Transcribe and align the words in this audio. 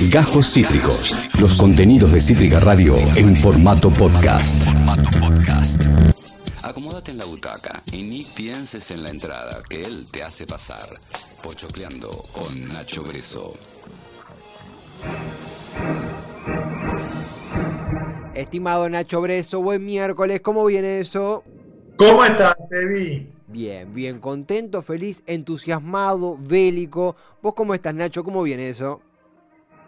Gajos 0.00 0.52
Cítricos. 0.52 1.16
Los 1.40 1.54
contenidos 1.54 2.12
de 2.12 2.20
Cítrica 2.20 2.60
Radio 2.60 2.98
en 3.16 3.34
formato 3.34 3.88
podcast. 3.88 4.62
Acomódate 6.62 7.12
en 7.12 7.16
la 7.16 7.24
butaca 7.24 7.82
y 7.92 8.02
ni 8.02 8.22
pienses 8.22 8.90
en 8.90 9.02
la 9.02 9.08
entrada, 9.08 9.62
que 9.66 9.82
él 9.82 10.04
te 10.10 10.22
hace 10.22 10.46
pasar. 10.46 10.84
Pochocleando 11.42 12.10
con 12.32 12.68
Nacho 12.68 13.04
Breso. 13.04 13.54
Estimado 18.34 18.90
Nacho 18.90 19.22
Breso, 19.22 19.62
buen 19.62 19.82
miércoles, 19.82 20.42
¿cómo 20.42 20.66
viene 20.66 20.98
eso? 21.00 21.42
¿Cómo 21.96 22.22
estás, 22.22 22.54
Tevi? 22.68 23.32
Bien, 23.48 23.94
bien, 23.94 24.20
contento, 24.20 24.82
feliz, 24.82 25.22
entusiasmado, 25.26 26.36
bélico. 26.38 27.16
¿Vos 27.40 27.54
cómo 27.54 27.72
estás, 27.72 27.94
Nacho? 27.94 28.22
¿Cómo 28.22 28.42
viene 28.42 28.68
eso? 28.68 29.00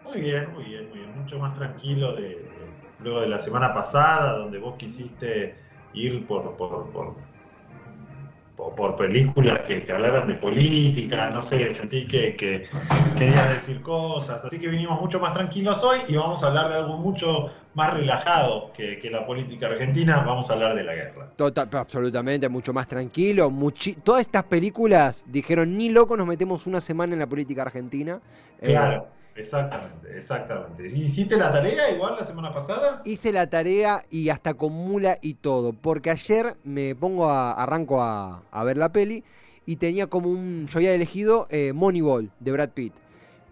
Muy 0.09 0.21
bien, 0.21 0.51
muy 0.53 0.63
bien, 0.63 0.89
muy 0.89 0.99
bien. 0.99 1.21
Mucho 1.21 1.37
más 1.37 1.55
tranquilo 1.55 2.15
de, 2.15 2.49
luego 3.03 3.21
de 3.21 3.27
la 3.27 3.37
semana 3.37 3.73
pasada, 3.73 4.39
donde 4.39 4.57
vos 4.57 4.75
quisiste 4.75 5.55
ir 5.93 6.25
por, 6.25 6.57
por, 6.57 6.89
por, 6.91 7.15
por, 8.75 8.95
películas 8.97 9.61
que, 9.67 9.83
que, 9.85 9.91
hablaran 9.91 10.27
de 10.27 10.33
política, 10.35 11.29
no 11.29 11.41
sé, 11.41 11.73
sentí 11.75 12.07
que, 12.07 12.35
que 12.35 12.67
quería 13.17 13.53
decir 13.53 13.81
cosas. 13.81 14.43
Así 14.43 14.59
que 14.59 14.67
vinimos 14.67 14.99
mucho 14.99 15.19
más 15.19 15.33
tranquilos 15.33 15.83
hoy 15.83 15.99
y 16.07 16.15
vamos 16.15 16.43
a 16.43 16.47
hablar 16.47 16.69
de 16.69 16.75
algo 16.75 16.97
mucho 16.97 17.51
más 17.75 17.93
relajado 17.93 18.73
que, 18.73 18.99
que 18.99 19.11
la 19.11 19.27
política 19.27 19.67
argentina. 19.67 20.23
Vamos 20.25 20.49
a 20.49 20.53
hablar 20.53 20.75
de 20.75 20.83
la 20.83 20.95
guerra. 20.95 21.29
Total, 21.35 21.69
absolutamente, 21.71 22.49
mucho 22.49 22.73
más 22.73 22.87
tranquilo. 22.87 23.53
Todas 24.03 24.21
estas 24.21 24.43
películas 24.45 25.25
dijeron, 25.27 25.77
ni 25.77 25.89
loco 25.89 26.17
nos 26.17 26.25
metemos 26.25 26.65
una 26.65 26.81
semana 26.81 27.13
en 27.13 27.19
la 27.19 27.27
política 27.27 27.61
argentina. 27.61 28.19
Claro. 28.59 29.07
Eh, 29.15 29.18
Exactamente, 29.39 30.17
exactamente. 30.17 30.87
¿Hiciste 30.87 31.37
la 31.37 31.51
tarea 31.51 31.89
igual 31.91 32.17
la 32.19 32.25
semana 32.25 32.53
pasada? 32.53 33.01
Hice 33.05 33.31
la 33.31 33.49
tarea 33.49 34.03
y 34.09 34.27
hasta 34.29 34.53
con 34.53 34.73
mula 34.73 35.17
y 35.21 35.35
todo, 35.35 35.71
porque 35.71 36.11
ayer 36.11 36.57
me 36.65 36.93
pongo 36.93 37.29
a, 37.29 37.53
arranco 37.53 38.01
a, 38.01 38.63
ver 38.65 38.77
la 38.77 38.91
peli 38.91 39.23
y 39.65 39.77
tenía 39.77 40.07
como 40.07 40.29
un, 40.29 40.67
yo 40.67 40.79
había 40.79 40.93
elegido 40.93 41.47
eh, 41.49 41.71
Moneyball 41.73 42.31
de 42.39 42.51
Brad 42.51 42.71
Pitt. 42.71 42.93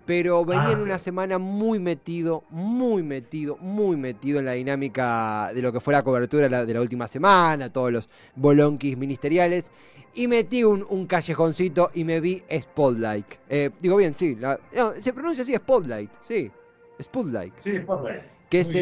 Pero 0.05 0.45
venía 0.45 0.71
en 0.71 0.79
ah, 0.79 0.83
una 0.83 0.99
semana 0.99 1.37
muy 1.37 1.79
metido, 1.79 2.43
muy 2.49 3.03
metido, 3.03 3.57
muy 3.57 3.97
metido 3.97 4.39
en 4.39 4.45
la 4.45 4.53
dinámica 4.53 5.51
de 5.53 5.61
lo 5.61 5.73
que 5.73 5.81
fue 5.81 5.93
la 5.93 6.03
cobertura 6.03 6.47
de 6.65 6.73
la 6.73 6.81
última 6.81 7.09
semana, 7.09 7.71
todos 7.71 7.91
los 7.91 8.09
bolonquis 8.35 8.97
ministeriales 8.97 9.71
y 10.17 10.27
metí 10.27 10.63
un, 10.63 10.83
un 10.89 11.05
callejoncito 11.05 11.91
y 11.93 12.03
me 12.03 12.19
vi 12.19 12.41
Spotlight. 12.51 13.25
Eh, 13.47 13.69
digo 13.79 13.95
bien, 13.97 14.15
sí. 14.15 14.35
se 14.99 15.13
pronuncia 15.13 15.43
así, 15.43 15.55
Spotlight. 15.55 16.09
Sí, 16.23 16.51
Spotlight. 17.01 17.53
Sí, 17.59 17.77
Spotlight. 17.77 18.21
Que 18.49 18.61
es, 18.61 18.75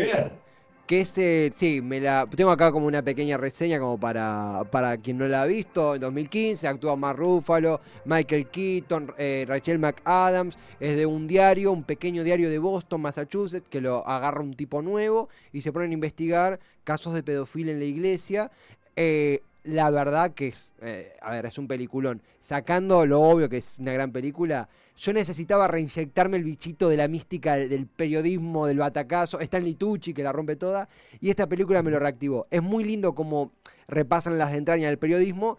que 0.86 1.02
es 1.02 1.54
sí, 1.54 1.82
me 1.82 2.00
la 2.00 2.26
tengo 2.34 2.52
acá 2.52 2.72
como 2.72 2.88
una 2.88 3.02
pequeña 3.02 3.36
reseña 3.36 3.80
como 3.80 4.00
para, 4.00 4.64
para 4.72 4.96
quien 4.96 5.18
no 5.18 5.28
la 5.28 5.42
ha 5.42 5.46
visto. 5.46 5.96
En 5.96 6.02
2015 6.02 6.70
actúa 6.70 6.96
Mark 6.96 7.20
Ruffalo, 7.20 7.82
Michael 8.06 8.48
Keaton, 8.48 9.14
eh, 9.18 9.44
Rachel 9.46 9.78
McAdams. 9.78 10.58
Es 10.80 10.96
de 10.96 11.06
un 11.06 11.28
diario, 11.28 11.74
un 11.74 11.84
pequeño 11.84 12.24
diario 12.24 12.50
de 12.50 12.60
Boston, 12.60 13.02
Massachusetts, 13.02 13.68
que 13.70 13.82
lo 13.82 14.08
agarra 14.08 14.40
un 14.40 14.54
tipo 14.54 14.82
nuevo 14.82 15.28
y 15.52 15.60
se 15.60 15.74
ponen 15.74 15.92
a 15.92 15.96
investigar 15.96 16.62
casos 16.86 17.14
de 17.14 17.24
pedofilia 17.24 17.74
en 17.74 17.80
la 17.80 17.86
iglesia. 17.86 18.52
Eh, 18.96 19.42
la 19.66 19.90
verdad 19.90 20.34
que 20.34 20.50
es, 20.50 20.72
eh, 20.82 21.14
a 21.22 21.32
ver, 21.32 21.46
es 21.46 21.58
un 21.58 21.68
peliculón. 21.68 22.22
Sacando 22.40 23.06
lo 23.06 23.22
obvio 23.22 23.50
que 23.50 23.58
es 23.58 23.76
una 23.78 23.92
gran 23.94 24.12
película, 24.12 24.70
yo 24.98 25.12
necesitaba 25.12 25.68
reinyectarme 25.68 26.38
el 26.38 26.44
bichito 26.44 26.88
de 26.88 26.98
la 26.98 27.08
mística 27.08 27.56
del 27.56 27.88
periodismo, 27.88 28.68
del 28.68 28.78
batacazo. 28.78 29.40
Está 29.40 29.58
en 29.58 29.66
Litucci, 29.66 30.14
que 30.14 30.24
la 30.24 30.32
rompe 30.32 30.56
toda, 30.56 30.88
y 31.20 31.30
esta 31.30 31.48
película 31.48 31.82
me 31.82 31.92
lo 31.92 32.00
reactivó. 32.00 32.48
Es 32.52 32.62
muy 32.62 32.84
lindo 32.84 33.14
como 33.14 33.52
repasan 33.88 34.38
las 34.38 34.54
entrañas 34.54 34.90
del 34.90 35.00
periodismo, 35.00 35.58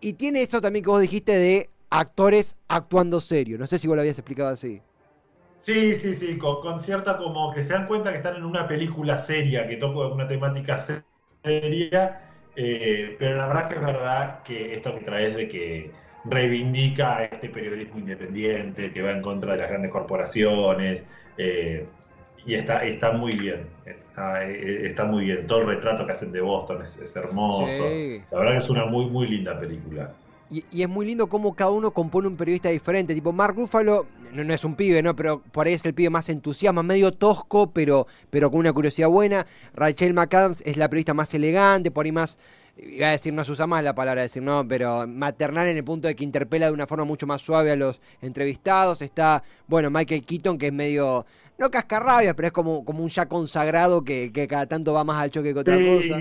y 0.00 0.14
tiene 0.14 0.42
eso 0.42 0.60
también 0.60 0.84
que 0.84 0.90
vos 0.90 1.00
dijiste 1.00 1.36
de 1.36 1.70
actores 1.90 2.58
actuando 2.68 3.20
serio. 3.20 3.56
No 3.58 3.66
sé 3.66 3.78
si 3.78 3.88
vos 3.88 3.96
lo 3.96 4.02
habías 4.02 4.18
explicado 4.18 4.50
así. 4.50 4.82
Sí, 5.60 5.94
sí, 5.94 6.14
sí, 6.14 6.38
con, 6.38 6.80
cierta 6.80 7.18
como 7.18 7.52
que 7.52 7.62
se 7.62 7.72
dan 7.72 7.86
cuenta 7.86 8.10
que 8.10 8.18
están 8.18 8.36
en 8.36 8.44
una 8.44 8.66
película 8.66 9.18
seria, 9.18 9.66
que 9.68 9.76
toca 9.76 10.06
una 10.12 10.26
temática 10.26 10.78
seria 11.42 12.27
eh, 12.60 13.14
pero 13.20 13.36
la 13.36 13.46
verdad 13.46 13.68
que 13.68 13.74
es 13.76 13.80
verdad 13.80 14.42
que 14.42 14.74
esto 14.74 14.98
que 14.98 15.04
traes 15.04 15.36
de 15.36 15.48
que 15.48 15.92
reivindica 16.24 17.24
este 17.24 17.50
periodismo 17.50 18.00
independiente, 18.00 18.92
que 18.92 19.00
va 19.00 19.12
en 19.12 19.22
contra 19.22 19.52
de 19.52 19.58
las 19.58 19.70
grandes 19.70 19.92
corporaciones, 19.92 21.06
eh, 21.36 21.86
y 22.44 22.54
está, 22.54 22.84
está 22.84 23.12
muy 23.12 23.36
bien, 23.36 23.60
eh, 23.86 24.88
está, 24.90 25.04
muy 25.04 25.26
bien. 25.26 25.46
Todo 25.46 25.60
el 25.60 25.66
retrato 25.68 26.04
que 26.04 26.10
hacen 26.10 26.32
de 26.32 26.40
Boston 26.40 26.82
es, 26.82 27.14
hermoso. 27.14 27.84
La 28.32 28.38
verdad 28.38 28.52
que 28.52 28.58
es 28.58 28.70
una 28.70 28.86
muy, 28.86 29.06
muy 29.06 29.28
linda 29.28 29.58
película. 29.60 30.10
Y, 30.50 30.82
es 30.82 30.88
muy 30.88 31.06
lindo 31.06 31.28
cómo 31.28 31.54
cada 31.54 31.70
uno 31.70 31.90
compone 31.90 32.28
un 32.28 32.36
periodista 32.36 32.70
diferente. 32.70 33.14
Tipo, 33.14 33.32
Mark 33.32 33.54
Ruffalo 33.56 34.06
no, 34.32 34.44
no, 34.44 34.54
es 34.54 34.64
un 34.64 34.76
pibe, 34.76 35.02
¿no? 35.02 35.14
Pero 35.14 35.42
por 35.42 35.66
ahí 35.66 35.74
es 35.74 35.84
el 35.84 35.94
pibe 35.94 36.10
más 36.10 36.28
entusiasma, 36.28 36.82
medio 36.82 37.12
tosco, 37.12 37.70
pero, 37.70 38.06
pero 38.30 38.50
con 38.50 38.60
una 38.60 38.72
curiosidad 38.72 39.08
buena. 39.08 39.46
Rachel 39.74 40.14
McAdams 40.14 40.62
es 40.62 40.76
la 40.76 40.88
periodista 40.88 41.14
más 41.14 41.32
elegante, 41.34 41.90
por 41.90 42.06
ahí 42.06 42.12
más. 42.12 42.38
Iba 42.76 43.08
a 43.08 43.10
decir, 43.10 43.32
no 43.32 43.44
se 43.44 43.52
usa 43.52 43.66
más 43.66 43.82
la 43.82 43.94
palabra 43.94 44.22
decir, 44.22 44.42
no, 44.42 44.66
pero 44.66 45.06
maternal 45.06 45.66
en 45.66 45.76
el 45.76 45.84
punto 45.84 46.06
de 46.06 46.14
que 46.14 46.22
interpela 46.22 46.66
de 46.66 46.72
una 46.72 46.86
forma 46.86 47.04
mucho 47.04 47.26
más 47.26 47.42
suave 47.42 47.72
a 47.72 47.76
los 47.76 48.00
entrevistados. 48.22 49.02
Está, 49.02 49.42
bueno, 49.66 49.90
Michael 49.90 50.24
Keaton, 50.24 50.56
que 50.58 50.68
es 50.68 50.72
medio 50.72 51.26
no 51.58 51.70
cascarrabia, 51.72 52.34
pero 52.34 52.46
es 52.46 52.52
como, 52.52 52.84
como 52.84 53.02
un 53.02 53.08
ya 53.08 53.26
consagrado 53.26 54.04
que, 54.04 54.30
que, 54.32 54.46
cada 54.46 54.66
tanto 54.66 54.94
va 54.94 55.02
más 55.02 55.20
al 55.20 55.32
choque 55.32 55.52
que 55.52 55.58
otra 55.58 55.76
cosa 55.76 56.20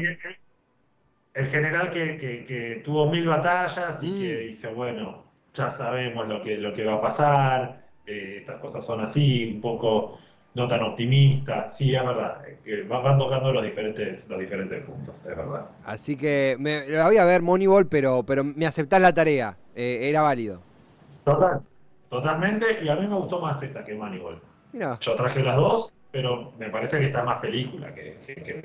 el 1.38 1.50
general 1.52 1.92
que, 1.92 2.82
tuvo 2.84 3.10
mil 3.12 3.28
batallas 3.28 4.02
y 4.02 4.22
que 4.22 4.36
mm. 4.36 4.48
dice, 4.48 4.68
bueno, 4.70 5.24
ya 5.54 5.70
sabemos 5.70 6.28
lo 6.28 6.42
que, 6.42 6.58
lo 6.58 6.74
que 6.74 6.84
va 6.84 6.96
a 6.96 7.02
pasar, 7.02 7.82
eh, 8.08 8.38
estas 8.40 8.60
cosas 8.60 8.84
son 8.84 9.02
así, 9.02 9.54
un 9.54 9.62
poco 9.62 10.18
no 10.56 10.68
tan 10.68 10.82
optimistas. 10.82 11.78
Sí, 11.78 11.94
es 11.94 12.04
verdad, 12.04 12.42
que 12.66 12.82
van 12.84 13.20
tocando 13.20 13.54
los 13.54 13.64
diferentes, 13.64 14.28
los 14.28 14.40
diferentes 14.40 14.84
puntos, 14.84 15.16
es 15.18 15.38
verdad. 15.38 15.68
Así 15.86 16.18
que 16.18 16.58
me, 16.60 16.88
la 16.88 17.06
voy 17.06 17.18
a 17.18 17.26
ver 17.26 17.44
Moneyball, 17.44 17.86
pero, 17.86 18.24
pero 18.24 18.44
me 18.44 18.66
aceptás 18.66 19.00
la 19.00 19.14
tarea, 19.14 19.58
eh, 19.76 20.10
era 20.10 20.24
válido. 20.24 20.60
Total, 21.24 21.62
totalmente, 22.10 22.84
y 22.84 22.90
a 22.90 22.96
mí 22.96 23.08
me 23.08 23.16
gustó 23.16 23.40
más 23.40 23.62
esta 23.62 23.86
que 23.86 23.94
Moneyball. 23.94 24.42
Mira. 24.74 24.98
Yo 25.02 25.14
traje 25.16 25.44
las 25.44 25.56
dos 25.56 25.94
pero 26.18 26.52
me 26.58 26.68
parece 26.72 26.98
que 26.98 27.06
está 27.06 27.24
más 27.24 27.40
película 27.40 27.94
que, 27.94 28.18
que, 28.26 28.64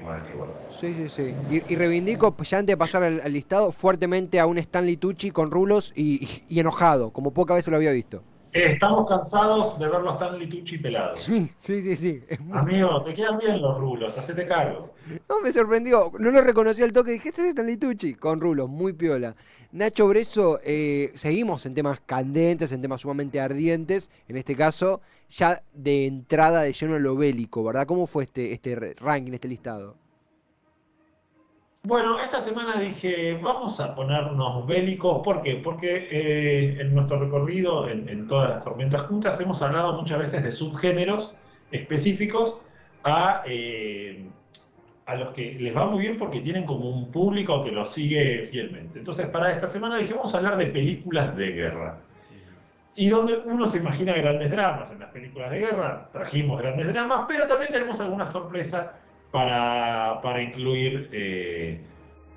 Sí, 0.70 0.94
sí, 0.94 1.08
sí. 1.10 1.34
Y, 1.68 1.76
reivindico, 1.76 2.34
ya 2.44 2.58
antes 2.58 2.72
de 2.72 2.76
pasar 2.78 3.02
al, 3.02 3.30
listado, 3.30 3.72
fuertemente 3.72 4.40
a 4.40 4.46
un 4.46 4.56
Stanley 4.56 4.96
Tucci 4.96 5.30
con 5.32 5.50
rulos 5.50 5.92
y, 5.94 6.42
enojado, 6.48 7.10
como 7.10 7.34
pocas 7.34 7.56
veces 7.56 7.70
lo 7.70 7.76
había 7.76 7.92
visto. 7.92 8.22
Estamos 8.52 9.08
cansados 9.08 9.78
de 9.78 9.88
verlo 9.88 10.10
a 10.10 10.14
Stanley 10.14 10.46
Tucci 10.46 10.76
pelado. 10.76 11.16
Sí, 11.16 11.50
sí, 11.56 11.82
sí. 11.82 11.96
sí. 11.96 12.22
Amigo, 12.52 13.02
te 13.02 13.14
quedan 13.14 13.38
bien 13.38 13.62
los 13.62 13.78
rulos, 13.78 14.16
hacete 14.18 14.46
cargo. 14.46 14.92
No, 15.26 15.40
me 15.40 15.50
sorprendió. 15.50 16.12
No 16.18 16.30
lo 16.30 16.42
reconocí 16.42 16.82
al 16.82 16.92
toque. 16.92 17.12
Dije, 17.12 17.30
este 17.30 17.42
es 17.42 17.48
Stanley 17.48 17.78
Tucci 17.78 18.14
con 18.14 18.42
rulos, 18.42 18.68
muy 18.68 18.92
piola. 18.92 19.34
Nacho 19.72 20.06
Breso, 20.06 20.60
eh, 20.64 21.12
seguimos 21.14 21.64
en 21.64 21.74
temas 21.74 22.00
candentes, 22.00 22.72
en 22.72 22.82
temas 22.82 23.00
sumamente 23.00 23.40
ardientes. 23.40 24.10
En 24.28 24.36
este 24.36 24.54
caso, 24.54 25.00
ya 25.30 25.62
de 25.72 26.04
entrada 26.06 26.60
de 26.62 26.74
lleno 26.74 26.96
a 26.96 26.98
lo 26.98 27.16
bélico, 27.16 27.64
¿verdad? 27.64 27.86
¿Cómo 27.86 28.06
fue 28.06 28.24
este, 28.24 28.52
este 28.52 28.94
ranking, 28.98 29.32
este 29.32 29.48
listado? 29.48 30.01
Bueno, 31.84 32.16
esta 32.20 32.40
semana 32.40 32.80
dije, 32.80 33.36
vamos 33.42 33.80
a 33.80 33.94
ponernos 33.96 34.64
bélicos. 34.68 35.20
¿Por 35.24 35.42
qué? 35.42 35.56
Porque 35.56 36.08
eh, 36.12 36.80
en 36.80 36.94
nuestro 36.94 37.18
recorrido, 37.18 37.88
en, 37.88 38.28
todas 38.28 38.50
las 38.50 38.64
tormentas 38.64 39.02
juntas, 39.08 39.40
hemos 39.40 39.60
hablado 39.62 39.94
muchas 39.94 40.20
veces 40.20 40.44
de 40.44 40.52
subgéneros 40.52 41.34
específicos 41.72 42.60
a 43.02 43.42
eh, 43.46 44.28
a 45.06 45.16
los 45.16 45.34
que 45.34 45.54
les 45.54 45.76
va 45.76 45.86
muy 45.86 46.02
bien 46.02 46.18
porque 46.18 46.40
tienen 46.40 46.64
como 46.64 46.88
un 46.88 47.10
público 47.10 47.64
que 47.64 47.72
los 47.72 47.92
sigue 47.92 48.46
fielmente. 48.52 49.00
Entonces, 49.00 49.26
para 49.26 49.50
esta 49.50 49.66
semana 49.66 49.98
dije, 49.98 50.14
vamos 50.14 50.32
a 50.34 50.38
hablar 50.38 50.56
de 50.58 50.66
películas 50.66 51.36
de 51.36 51.48
guerra. 51.50 51.98
Y 52.94 53.08
donde 53.08 53.38
uno 53.38 53.66
se 53.66 53.78
imagina 53.78 54.12
grandes 54.12 54.52
dramas 54.52 54.90
en 54.92 55.00
las 55.00 55.10
películas 55.10 55.50
de 55.50 55.58
guerra, 55.58 56.08
trajimos 56.12 56.60
grandes 56.60 56.86
dramas, 56.86 57.24
pero 57.26 57.48
también 57.48 57.72
tenemos 57.72 58.00
alguna 58.00 58.28
sorpresa 58.28 59.01
para, 59.32 60.20
para 60.22 60.42
incluir 60.42 61.08
eh, 61.12 61.80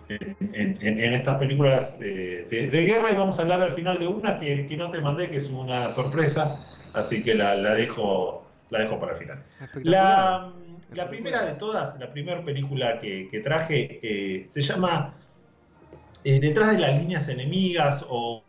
en, 0.10 1.14
estas 1.14 1.38
películas 1.38 2.00
de, 2.00 2.48
guerra. 2.72 3.12
Y 3.12 3.16
vamos 3.16 3.38
a 3.38 3.44
hablar 3.44 3.62
al 3.62 3.74
final 3.74 4.00
de 4.00 4.08
una 4.08 4.40
que, 4.40 4.66
que, 4.66 4.78
no 4.78 4.90
te 4.90 5.02
mandé, 5.02 5.30
que 5.30 5.38
es 5.38 5.50
una 5.50 5.90
sorpresa, 5.90 6.66
así 6.94 7.24
que 7.24 7.36
la, 7.36 7.56
la 7.56 7.76
dejo, 7.76 8.48
la 8.72 8.80
dejo 8.80 9.00
para 9.00 9.14
el 9.14 9.20
final. 9.20 9.44
La, 9.84 10.52
la 10.94 11.10
primera 11.10 11.44
de 11.46 11.54
todas, 11.54 12.00
la 12.00 12.12
primera 12.12 12.44
película 12.44 13.00
que, 13.00 13.42
traje, 13.44 14.00
eh, 14.02 14.46
se 14.48 14.62
llama 14.62 15.14
eh, 16.24 16.40
Detrás 16.40 16.72
de 16.72 16.80
las 16.80 16.98
líneas 17.00 17.28
enemigas 17.28 18.06
o, 18.10 18.44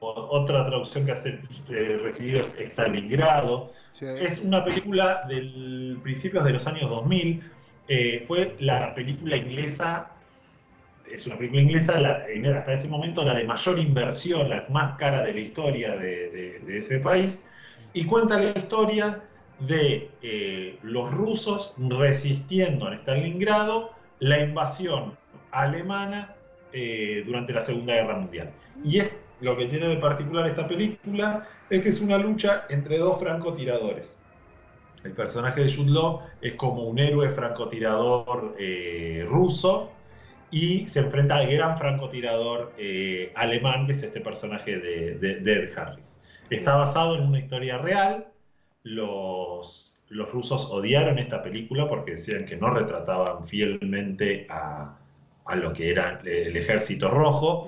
otra 0.00 0.66
traducción 0.66 1.06
que 1.06 1.12
hace 1.12 1.38
eh, 1.70 2.00
recibido 2.02 2.40
es 2.40 2.56
Stalingrado. 2.58 3.72
Es 4.16 4.38
una 4.40 4.64
película 4.64 5.22
del 5.28 6.00
principios 6.02 6.44
de 6.44 6.52
los 6.52 6.66
años 6.66 6.88
2000. 6.90 7.42
eh, 7.88 8.24
fue 8.26 8.56
la 8.60 8.94
película 8.94 9.36
inglesa, 9.36 10.16
es 11.04 11.26
una 11.26 11.36
película 11.38 11.62
inglesa, 11.62 11.94
hasta 12.56 12.72
ese 12.72 12.88
momento 12.88 13.24
la 13.24 13.34
de 13.34 13.44
mayor 13.44 13.78
inversión, 13.78 14.48
la 14.48 14.66
más 14.70 14.96
cara 14.96 15.22
de 15.22 15.34
la 15.34 15.40
historia 15.40 15.96
de, 15.96 16.30
de- 16.30 16.60
de 16.60 16.78
ese 16.78 17.00
país. 17.00 17.44
Y 17.92 18.04
cuenta 18.06 18.38
la 18.38 18.52
historia 18.58 19.28
de 19.58 20.16
eh, 20.22 20.78
los 20.82 21.10
rusos 21.12 21.74
resistiendo 21.78 22.88
en 22.88 22.94
Stalingrado 23.00 23.90
la 24.18 24.40
invasión 24.40 25.18
alemana 25.50 26.36
eh, 26.72 27.22
durante 27.26 27.52
la 27.52 27.60
Segunda 27.62 27.94
Guerra 27.94 28.16
Mundial. 28.16 28.54
Y 28.82 28.98
es 29.00 29.10
lo 29.42 29.56
que 29.56 29.66
tiene 29.66 29.88
de 29.88 29.96
particular 29.96 30.46
esta 30.48 30.66
película 30.68 31.46
es 31.68 31.82
que 31.82 31.88
es 31.90 32.00
una 32.00 32.18
lucha 32.18 32.64
entre 32.70 32.98
dos 32.98 33.18
francotiradores. 33.20 34.16
El 35.04 35.12
personaje 35.12 35.62
de 35.62 35.72
Jude 35.74 35.90
Law 35.90 36.20
es 36.40 36.54
como 36.54 36.84
un 36.84 36.98
héroe 36.98 37.28
francotirador 37.30 38.54
eh, 38.58 39.26
ruso 39.28 39.90
y 40.50 40.86
se 40.86 41.00
enfrenta 41.00 41.36
al 41.36 41.48
gran 41.50 41.76
francotirador 41.78 42.72
eh, 42.78 43.32
alemán, 43.34 43.86
que 43.86 43.92
es 43.92 44.02
este 44.02 44.20
personaje 44.20 44.78
de, 44.78 45.18
de- 45.18 45.40
de 45.40 45.52
Ed 45.64 45.78
Harris. 45.78 46.20
Está 46.50 46.76
basado 46.76 47.16
en 47.16 47.24
una 47.24 47.38
historia 47.40 47.78
real. 47.78 48.26
Los, 48.84 49.94
los 50.10 50.30
rusos 50.32 50.68
odiaron 50.70 51.18
esta 51.18 51.42
película 51.42 51.88
porque 51.88 52.12
decían 52.12 52.44
que 52.46 52.56
no 52.56 52.70
retrataban 52.70 53.46
fielmente 53.48 54.46
a, 54.50 54.96
a 55.46 55.56
lo 55.56 55.72
que 55.72 55.90
era 55.90 56.20
el 56.24 56.56
ejército 56.56 57.08
rojo. 57.08 57.66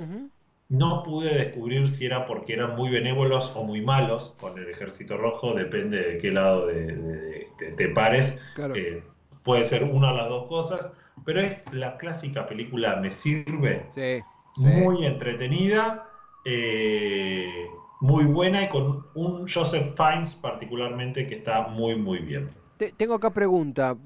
No 0.69 1.03
pude 1.03 1.35
descubrir 1.35 1.91
si 1.91 2.07
era 2.07 2.27
porque 2.27 2.55
eran 2.55 2.75
muy 2.77 2.91
benévolos 2.91 3.53
o 3.55 3.65
muy 3.65 3.81
malos 3.83 4.35
con 4.41 4.59
el 4.59 4.69
ejército 4.71 5.17
rojo, 5.17 5.55
depende 5.55 5.99
de 6.03 6.19
qué 6.19 6.31
lado 6.31 6.67
de, 6.67 6.87
de- 6.97 7.55
te, 7.59 7.73
te 7.73 7.89
pares. 7.89 8.41
Claro. 8.55 8.75
Eh, 8.77 9.03
puede 9.43 9.65
ser 9.65 9.85
una 9.85 10.11
de 10.13 10.17
las 10.19 10.29
dos 10.29 10.49
cosas, 10.49 10.93
pero 11.25 11.41
es 11.41 11.65
la 11.73 11.97
clásica 11.99 12.47
película 12.47 12.97
Me 12.97 13.11
Sirve, 13.11 13.87
Sí, 13.91 14.23
sí. 14.55 14.63
muy 14.63 15.05
entretenida, 15.07 16.11
eh, 16.45 17.71
muy 18.01 18.25
buena 18.25 18.63
y 18.65 18.69
con 18.69 19.07
un 19.15 19.47
Joseph 19.49 19.95
Fiennes 19.97 20.35
particularmente 20.35 21.27
que 21.27 21.37
está 21.37 21.69
muy, 21.69 21.97
muy 21.97 22.19
bien. 22.21 22.51
Te- 22.76 22.93
tengo 22.93 23.15
acá 23.15 23.31
pregunta, 23.32 23.97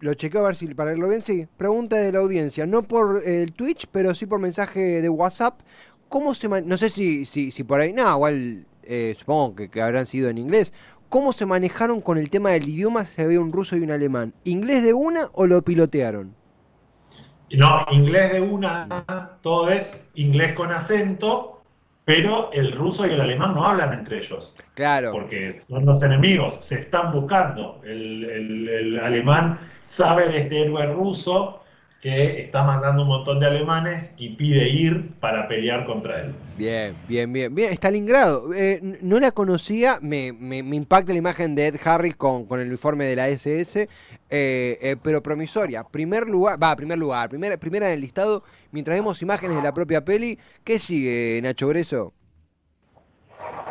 lo 0.00 0.14
chequeo 0.14 0.40
a 0.40 0.48
ver 0.48 0.56
si 0.56 0.66
para 0.74 0.90
verlo 0.90 1.08
bien, 1.08 1.22
sí. 1.22 1.46
Pregunta 1.56 1.96
de 1.96 2.10
la 2.12 2.20
audiencia, 2.20 2.66
no 2.66 2.82
por 2.82 3.22
el 3.24 3.52
Twitch, 3.52 3.86
pero 3.92 4.14
sí 4.14 4.26
por 4.26 4.40
mensaje 4.40 5.02
de 5.02 5.08
WhatsApp. 5.08 5.60
¿Cómo 6.08 6.34
se 6.34 6.48
man- 6.48 6.66
no 6.66 6.78
sé 6.78 6.88
si, 6.88 7.26
si, 7.26 7.50
si 7.50 7.64
por 7.64 7.80
ahí, 7.80 7.92
no, 7.92 8.10
igual 8.14 8.66
eh, 8.82 9.14
supongo 9.18 9.54
que, 9.56 9.68
que 9.70 9.82
habrán 9.82 10.06
sido 10.06 10.30
en 10.30 10.38
inglés. 10.38 10.72
¿Cómo 11.10 11.32
se 11.34 11.44
manejaron 11.46 12.00
con 12.00 12.16
el 12.18 12.30
tema 12.30 12.50
del 12.50 12.68
idioma 12.68 13.04
si 13.04 13.20
había 13.22 13.40
un 13.40 13.52
ruso 13.52 13.76
y 13.76 13.80
un 13.80 13.90
alemán? 13.90 14.32
¿Inglés 14.44 14.82
de 14.82 14.94
una 14.94 15.28
o 15.34 15.46
lo 15.46 15.62
pilotearon? 15.62 16.34
No, 17.50 17.86
inglés 17.92 18.32
de 18.32 18.40
una, 18.42 19.38
todo 19.42 19.70
es 19.70 19.90
inglés 20.14 20.54
con 20.54 20.70
acento, 20.70 21.57
pero 22.08 22.50
el 22.54 22.72
ruso 22.72 23.06
y 23.06 23.10
el 23.10 23.20
alemán 23.20 23.54
no 23.54 23.66
hablan 23.66 23.92
entre 23.92 24.18
ellos. 24.20 24.54
Claro. 24.72 25.12
porque 25.12 25.58
son 25.58 25.84
los 25.84 26.02
enemigos, 26.02 26.54
se 26.54 26.76
están 26.76 27.12
buscando. 27.12 27.82
El, 27.84 28.24
el- 28.24 28.68
el 28.68 28.98
alemán 29.00 29.58
sabe 29.84 30.26
de 30.28 30.38
este 30.38 30.62
héroe 30.62 30.86
ruso 30.86 31.60
que 32.00 32.42
está 32.42 32.62
mandando 32.62 33.02
un 33.02 33.08
montón 33.08 33.40
de 33.40 33.46
alemanes 33.46 34.14
y 34.16 34.30
pide 34.36 34.68
ir 34.68 35.14
para 35.18 35.48
pelear 35.48 35.84
contra 35.84 36.20
él. 36.20 36.34
Bien, 36.56 36.94
bien, 37.08 37.32
bien. 37.32 37.52
Bien, 37.52 37.72
Stalingrado. 37.72 38.54
Eh, 38.54 38.80
no 39.02 39.18
la 39.18 39.32
conocía, 39.32 39.98
me, 40.00 40.32
me, 40.32 40.62
me 40.62 40.76
impacta 40.76 41.12
la 41.12 41.18
imagen 41.18 41.56
de 41.56 41.66
Ed 41.66 41.76
Harris 41.84 42.14
con, 42.14 42.46
con 42.46 42.60
el 42.60 42.68
uniforme 42.68 43.04
de 43.04 43.16
la 43.16 43.28
SS, 43.28 43.82
eh, 43.82 43.88
eh, 44.30 44.96
pero 45.02 45.24
promisoria. 45.24 45.82
Primer 45.82 46.28
lugar, 46.28 46.62
va, 46.62 46.76
primer 46.76 46.98
lugar, 46.98 47.28
primera, 47.28 47.56
primera 47.56 47.88
en 47.88 47.94
el 47.94 48.00
listado, 48.00 48.44
mientras 48.70 48.96
vemos 48.96 49.20
imágenes 49.20 49.56
de 49.56 49.62
la 49.62 49.74
propia 49.74 50.04
peli. 50.04 50.38
¿Qué 50.62 50.78
sigue, 50.78 51.40
Nacho 51.42 51.66
Breso? 51.66 52.12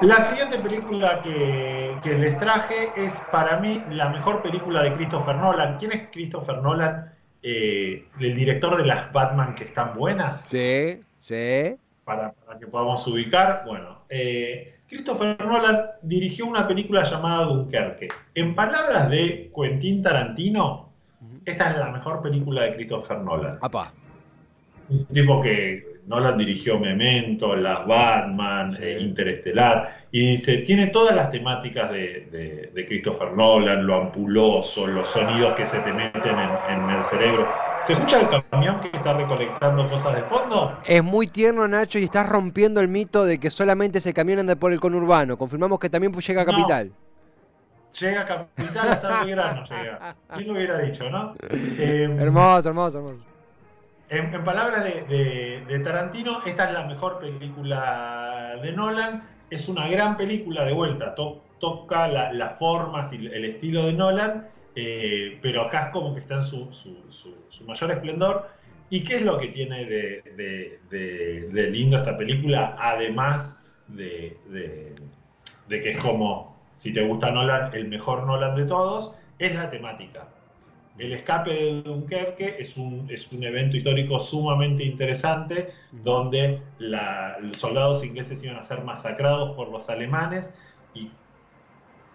La 0.01 0.19
siguiente 0.19 0.59
película 0.59 1.21
que, 1.23 1.97
que 2.03 2.13
les 2.13 2.37
traje 2.39 2.89
es 2.97 3.17
para 3.31 3.59
mí 3.61 3.81
la 3.89 4.09
mejor 4.09 4.41
película 4.41 4.83
de 4.83 4.95
Christopher 4.95 5.37
Nolan. 5.37 5.77
¿Quién 5.77 5.93
es 5.93 6.09
Christopher 6.11 6.57
Nolan? 6.57 7.16
Eh, 7.43 8.07
el 8.19 8.35
director 8.35 8.77
de 8.77 8.85
las 8.85 9.11
Batman 9.13 9.55
que 9.55 9.65
están 9.65 9.95
buenas. 9.95 10.45
Sí, 10.49 11.01
sí. 11.21 11.75
para, 12.03 12.31
para 12.31 12.59
que 12.59 12.67
podamos 12.67 13.05
ubicar. 13.07 13.63
Bueno, 13.65 13.99
eh, 14.09 14.79
Christopher 14.87 15.37
Nolan 15.45 15.81
dirigió 16.01 16.45
una 16.45 16.67
película 16.67 17.03
llamada 17.03 17.45
Dunkerque. 17.45 18.07
En 18.35 18.55
palabras 18.55 19.09
de 19.09 19.51
Quentin 19.55 20.01
Tarantino, 20.01 20.89
esta 21.45 21.71
es 21.71 21.77
la 21.77 21.91
mejor 21.91 22.21
película 22.21 22.63
de 22.63 22.75
Christopher 22.75 23.19
Nolan. 23.19 23.57
Apa. 23.61 23.91
Un 24.89 25.05
tipo 25.07 25.41
que 25.41 25.97
Nolan 26.07 26.37
dirigió 26.37 26.79
Memento, 26.79 27.53
Las 27.55 27.85
Batman, 27.85 28.73
Sí. 28.77 28.83
eh, 28.83 28.99
Interestelar, 29.01 30.05
y 30.11 30.31
dice, 30.31 30.59
tiene 30.59 30.87
todas 30.87 31.13
las 31.15 31.29
temáticas 31.31 31.91
de, 31.91 32.27
de- 32.31 32.71
de 32.73 32.85
Christopher 32.85 33.33
Nolan, 33.33 33.85
lo 33.85 33.95
ampuloso, 34.03 34.87
los 34.87 35.09
sonidos 35.09 35.53
que 35.55 35.65
se 35.65 35.79
te 35.79 35.91
meten 35.91 36.37
en, 36.39 36.49
en 36.83 36.89
el 36.91 37.03
cerebro. 37.03 37.45
¿Se 37.83 37.93
escucha 37.93 38.21
el 38.21 38.43
camión 38.49 38.79
que 38.79 38.95
está 38.95 39.13
recolectando 39.13 39.89
cosas 39.89 40.15
de 40.15 40.21
fondo? 40.23 40.77
Es 40.85 41.03
muy 41.03 41.27
tierno, 41.27 41.67
Nacho, 41.67 41.99
y 41.99 42.05
estás 42.05 42.27
rompiendo 42.29 42.79
el 42.79 42.87
mito 42.87 43.25
de 43.25 43.37
que 43.39 43.49
solamente 43.49 43.97
ese 43.97 44.13
camión 44.13 44.39
anda 44.39 44.55
por 44.55 44.71
el 44.71 44.79
conurbano. 44.79 45.37
Confirmamos 45.37 45.77
que 45.79 45.89
también 45.89 46.13
llega 46.13 46.41
a 46.41 46.45
No. 46.45 46.51
Capital. 46.51 46.91
Llega 47.99 48.21
a 48.21 48.25
Capital 48.25 48.89
hasta 48.89 49.23
Belgrano, 49.25 49.63
llega. 49.65 50.15
¿Quién 50.35 50.47
lo 50.47 50.53
hubiera 50.53 50.77
dicho, 50.79 51.09
no? 51.09 51.33
Eh, 51.79 52.15
Hermoso, 52.19 52.69
hermoso, 52.69 52.97
hermoso. 52.99 53.23
En, 54.09 54.33
en 54.33 54.43
palabras 54.43 54.83
de, 54.83 55.81
Tarantino, 55.83 56.39
esta 56.45 56.65
es 56.67 56.73
la 56.73 56.83
mejor 56.85 57.19
película 57.19 58.57
de 58.61 58.71
Nolan. 58.71 59.23
Es 59.49 59.67
una 59.67 59.87
gran 59.87 60.17
película 60.17 60.63
de 60.65 60.73
vuelta. 60.73 61.13
to- 61.15 61.43
toca 61.59 62.07
la- 62.07 62.31
las 62.33 62.57
formas 62.59 63.11
y 63.13 63.15
el 63.25 63.43
estilo 63.45 63.87
de 63.87 63.93
Nolan, 63.93 64.47
eh, 64.75 65.39
pero 65.41 65.63
acá 65.63 65.87
es 65.87 65.89
como 65.91 66.13
que 66.13 66.19
está 66.21 66.35
en 66.35 66.43
su, 66.43 66.71
su- 66.71 67.11
su- 67.11 67.63
mayor 67.65 67.91
esplendor. 67.91 68.47
¿Y 68.89 69.03
qué 69.03 69.15
es 69.17 69.21
lo 69.23 69.37
que 69.39 69.47
tiene 69.47 69.85
de, 69.85 71.69
lindo 71.71 71.97
esta 71.97 72.15
película? 72.17 72.75
Además 72.79 73.59
de, 73.87 74.37
de- 74.49 74.95
de 75.67 75.81
que 75.81 75.91
es 75.91 75.97
como, 75.97 76.55
si 76.75 76.93
te 76.93 77.01
gusta 77.01 77.31
Nolan, 77.31 77.73
el 77.73 77.87
mejor 77.87 78.25
Nolan 78.25 78.55
de 78.55 78.65
todos, 78.65 79.13
es 79.39 79.53
la 79.55 79.69
temática. 79.69 80.27
El 80.97 81.13
escape 81.13 81.51
de 81.53 81.81
Dunkerque 81.83 82.55
es 82.59 82.75
un, 82.77 83.07
es 83.09 83.31
un 83.31 83.43
evento 83.43 83.77
histórico 83.77 84.19
sumamente 84.19 84.83
interesante 84.83 85.69
donde 85.91 86.61
la- 86.79 87.37
los 87.39 87.57
soldados 87.57 88.03
ingleses 88.03 88.43
iban 88.43 88.57
a 88.57 88.63
ser 88.63 88.83
masacrados 88.83 89.55
por 89.55 89.69
los 89.69 89.89
alemanes 89.89 90.51
y 90.93 91.09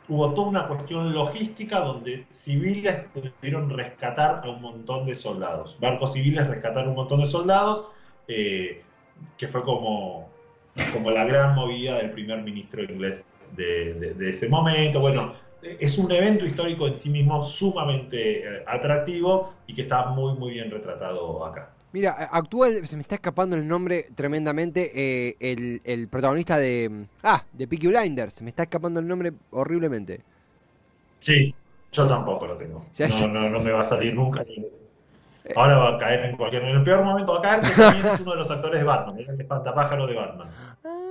hubo 0.08 0.34
toda 0.34 0.48
una 0.48 0.66
cuestión 0.66 1.12
logística 1.14 1.78
donde 1.80 2.26
civiles 2.30 3.04
pudieron 3.14 3.70
rescatar 3.70 4.42
a 4.44 4.50
un 4.50 4.60
montón 4.60 5.06
de 5.06 5.14
soldados. 5.14 5.78
Barcos 5.80 6.12
civiles 6.14 6.46
rescataron 6.48 6.90
un 6.90 6.96
montón 6.96 7.20
de 7.20 7.26
soldados, 7.26 7.88
eh, 8.28 8.82
que 9.38 9.48
fue 9.48 9.62
como, 9.62 10.28
como 10.92 11.10
la 11.10 11.24
gran 11.24 11.54
movida 11.54 11.98
del 11.98 12.10
primer 12.10 12.42
ministro 12.42 12.82
inglés 12.82 13.24
de, 13.56 13.94
de- 13.94 14.14
de 14.14 14.30
ese 14.30 14.48
momento. 14.48 15.00
Bueno, 15.00 15.34
es 15.62 15.98
un 15.98 16.10
evento 16.10 16.44
histórico 16.44 16.86
en 16.88 16.96
sí 16.96 17.10
mismo 17.10 17.42
sumamente 17.42 18.40
eh, 18.40 18.64
atractivo 18.66 19.52
y 19.66 19.74
que 19.74 19.82
está 19.82 20.06
muy, 20.06 20.34
muy 20.34 20.52
bien 20.52 20.70
retratado 20.70 21.44
acá. 21.44 21.70
Mira, 21.92 22.12
actúa, 22.30 22.68
se 22.84 22.96
me 22.96 23.02
está 23.02 23.16
escapando 23.16 23.54
el 23.54 23.68
nombre 23.68 24.06
tremendamente, 24.14 24.90
eh, 24.94 25.36
el, 25.40 25.82
el 25.84 26.08
protagonista 26.08 26.58
de... 26.58 26.88
mm, 26.90 27.02
Ah, 27.22 27.44
de 27.52 27.68
Peaky 27.68 27.88
Blinders, 27.88 28.32
se 28.34 28.44
me 28.44 28.50
está 28.50 28.62
escapando 28.62 28.98
el 29.00 29.06
nombre 29.06 29.32
horriblemente. 29.50 30.22
Sí, 31.18 31.54
yo 31.92 32.08
tampoco 32.08 32.46
lo 32.46 32.56
tengo. 32.56 32.86
Ya, 32.94 33.08
ya. 33.08 33.26
No, 33.26 33.40
no, 33.40 33.50
no 33.50 33.58
me 33.60 33.70
va 33.72 33.80
a 33.80 33.84
salir 33.84 34.14
nunca. 34.14 34.44
Ahora 35.56 35.76
va 35.76 35.96
a 35.96 35.98
caer 35.98 36.24
en 36.30 36.36
cualquier... 36.36 36.62
En 36.62 36.76
el 36.76 36.84
peor 36.84 37.04
momento 37.04 37.32
va 37.32 37.38
a 37.40 37.42
caer, 37.42 37.74
también 37.76 38.06
es 38.06 38.20
uno 38.20 38.30
de 38.32 38.36
los 38.38 38.50
actores 38.50 38.78
de 38.80 38.84
Batman, 38.84 39.18
el 39.18 39.40
espantapájaro 39.40 40.06
de 40.06 40.14
Batman. 40.14 40.48
Ah, 40.84 41.01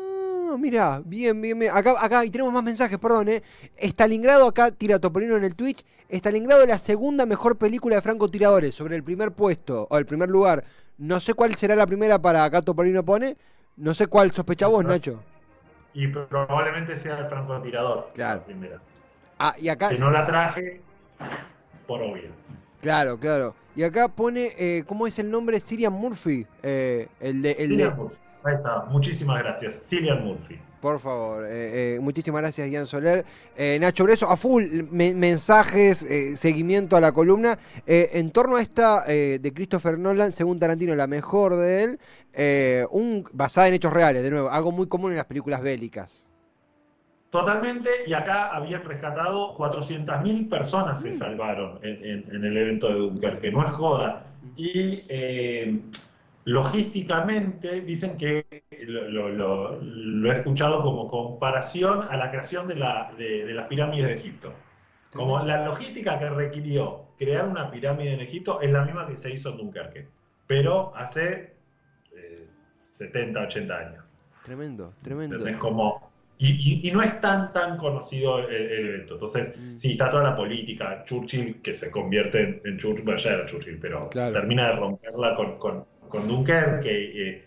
mira, 0.57 1.01
bien, 1.03 1.39
bien, 1.41 1.57
bien. 1.57 1.71
Acá, 1.75 1.93
acá, 1.99 2.25
y 2.25 2.31
tenemos 2.31 2.53
más 2.53 2.63
mensajes, 2.63 2.97
perdón, 2.97 3.29
eh. 3.29 3.43
Stalingrado, 3.77 4.47
acá 4.47 4.71
tira 4.71 4.99
Topolino 4.99 5.35
en 5.37 5.43
el 5.43 5.55
Twitch. 5.55 5.85
Stalingrado 6.09 6.65
la 6.65 6.77
segunda 6.77 7.25
mejor 7.25 7.57
película 7.57 7.95
de 7.95 8.01
francotiradores, 8.01 8.75
sobre 8.75 8.95
el 8.95 9.03
primer 9.03 9.31
puesto, 9.31 9.87
o 9.89 9.97
el 9.97 10.05
primer 10.05 10.29
lugar. 10.29 10.63
No 10.97 11.19
sé 11.19 11.33
cuál 11.33 11.55
será 11.55 11.75
la 11.75 11.87
primera 11.87 12.19
para 12.19 12.43
acá 12.43 12.61
Topolino 12.61 13.03
pone. 13.03 13.37
No 13.77 13.93
sé 13.93 14.07
cuál 14.07 14.31
sospecha 14.31 14.67
vos, 14.67 14.85
Nacho. 14.85 15.23
Y 15.93 16.07
probablemente 16.07 16.97
sea 16.97 17.17
el 17.17 17.27
francotirador. 17.27 18.11
Claro. 18.13 18.39
La 18.41 18.45
primera. 18.45 18.81
Ah, 19.39 19.55
y 19.59 19.69
acá... 19.69 19.89
Que 19.89 19.97
no 19.97 20.11
la 20.11 20.25
traje 20.25 20.81
por 21.87 22.01
obvio. 22.01 22.29
Claro, 22.79 23.19
claro. 23.19 23.55
Y 23.75 23.83
acá 23.83 24.07
pone, 24.07 24.51
eh, 24.57 24.83
¿cómo 24.85 25.07
es 25.07 25.17
el 25.19 25.31
nombre? 25.31 25.59
Sirian 25.59 25.93
Murphy. 25.93 26.45
eh, 26.61 27.07
el 27.19 27.41
de... 27.41 27.51
El 27.51 27.57
de... 27.57 27.67
Cillian 27.67 27.97
Murphy. 27.97 28.17
Ahí 28.43 28.55
está. 28.55 28.85
Muchísimas 28.89 29.39
gracias. 29.39 29.87
Cillian 29.87 30.23
Murphy. 30.25 30.57
Por 30.79 30.99
favor, 30.99 31.45
eh, 31.45 31.95
eh, 31.95 31.99
muchísimas 31.99 32.41
gracias 32.41 32.67
Ian 32.71 32.87
Soler. 32.87 33.23
Eh, 33.55 33.77
Nacho 33.79 34.03
Breso, 34.03 34.27
a 34.31 34.35
full, 34.35 34.63
me- 34.89 35.13
mensajes, 35.13 36.01
eh, 36.01 36.35
seguimiento 36.35 36.97
a 36.97 37.01
la 37.01 37.11
columna. 37.11 37.59
En 37.85 38.31
torno 38.31 38.55
a 38.55 38.61
esta 38.63 39.03
de 39.05 39.51
Christopher 39.53 39.99
Nolan, 39.99 40.31
según 40.31 40.57
Tarantino, 40.59 40.95
la 40.95 41.05
mejor 41.05 41.55
de 41.55 41.83
él, 41.83 42.87
un, 42.89 43.23
basada 43.31 43.67
en 43.67 43.75
hechos 43.75 43.93
reales, 43.93 44.23
de 44.23 44.31
nuevo, 44.31 44.49
algo 44.49 44.71
muy 44.71 44.87
común 44.87 45.11
en 45.11 45.17
las 45.17 45.27
películas 45.27 45.61
bélicas. 45.61 46.25
Totalmente, 47.29 47.89
y 48.07 48.13
acá 48.13 48.47
habían 48.53 48.83
rescatado 48.83 49.55
400.000 49.57 50.49
personas 50.49 51.01
se 51.01 51.13
salvaron 51.13 51.79
en, 51.83 52.03
en- 52.03 52.35
en 52.35 52.43
el 52.43 52.57
evento 52.57 52.87
de 52.89 52.95
Dunkerque, 52.95 53.51
no 53.51 53.63
es 53.65 53.71
joda. 53.73 54.25
Y 54.57 55.03
logísticamente 56.45 57.81
dicen 57.81 58.17
que 58.17 58.45
lo, 58.87 59.07
lo- 59.09 59.29
lo- 59.29 59.79
lo 59.81 60.31
he 60.31 60.37
escuchado 60.37 60.81
como 60.81 61.07
comparación 61.07 62.03
a 62.09 62.17
la 62.17 62.29
creación 62.31 62.67
de, 62.67 62.75
la- 62.75 63.11
de- 63.17 63.45
de 63.45 63.53
las 63.53 63.67
pirámides 63.67 64.07
de 64.07 64.13
Egipto. 64.15 64.53
Como 65.13 65.43
la 65.43 65.65
logística 65.65 66.17
que 66.19 66.29
requirió 66.29 67.03
crear 67.17 67.47
una 67.47 67.69
pirámide 67.69 68.13
en 68.13 68.21
Egipto 68.21 68.61
es 68.61 68.71
la 68.71 68.83
misma 68.83 69.07
que 69.07 69.17
se 69.17 69.31
hizo 69.31 69.49
en 69.51 69.57
Dunkerque, 69.57 70.07
pero 70.47 70.93
hace 70.95 71.53
eh, 72.15 72.47
70, 72.91 73.41
80 73.41 73.77
años. 73.77 74.11
Tremendo, 74.43 74.93
tremendo. 75.03 75.37
Como, 75.59 76.11
y, 76.37 76.49
y- 76.83 76.87
y 76.87 76.91
no 76.91 77.01
es 77.03 77.19
tan 77.21 77.53
tan 77.53 77.77
conocido 77.77 78.39
el, 78.39 78.53
el 78.55 78.87
evento. 78.89 79.13
Entonces, 79.15 79.55
Mm. 79.57 79.77
sí, 79.77 79.91
está 79.91 80.09
toda 80.09 80.23
la 80.23 80.35
política. 80.35 81.03
Churchill, 81.05 81.61
que 81.61 81.73
se 81.73 81.91
convierte 81.91 82.41
en, 82.41 82.61
en 82.65 82.77
Churchill, 82.79 83.03
bueno, 83.05 83.19
ya 83.19 83.31
era 83.31 83.45
Churchill, 83.45 83.77
pero 83.79 84.09
Claro. 84.09 84.33
termina 84.33 84.69
de 84.69 84.75
romperla 84.77 85.35
con, 85.35 85.59
con, 85.59 85.85
con 86.11 86.27
Dunkerque. 86.27 87.29
eh, 87.29 87.45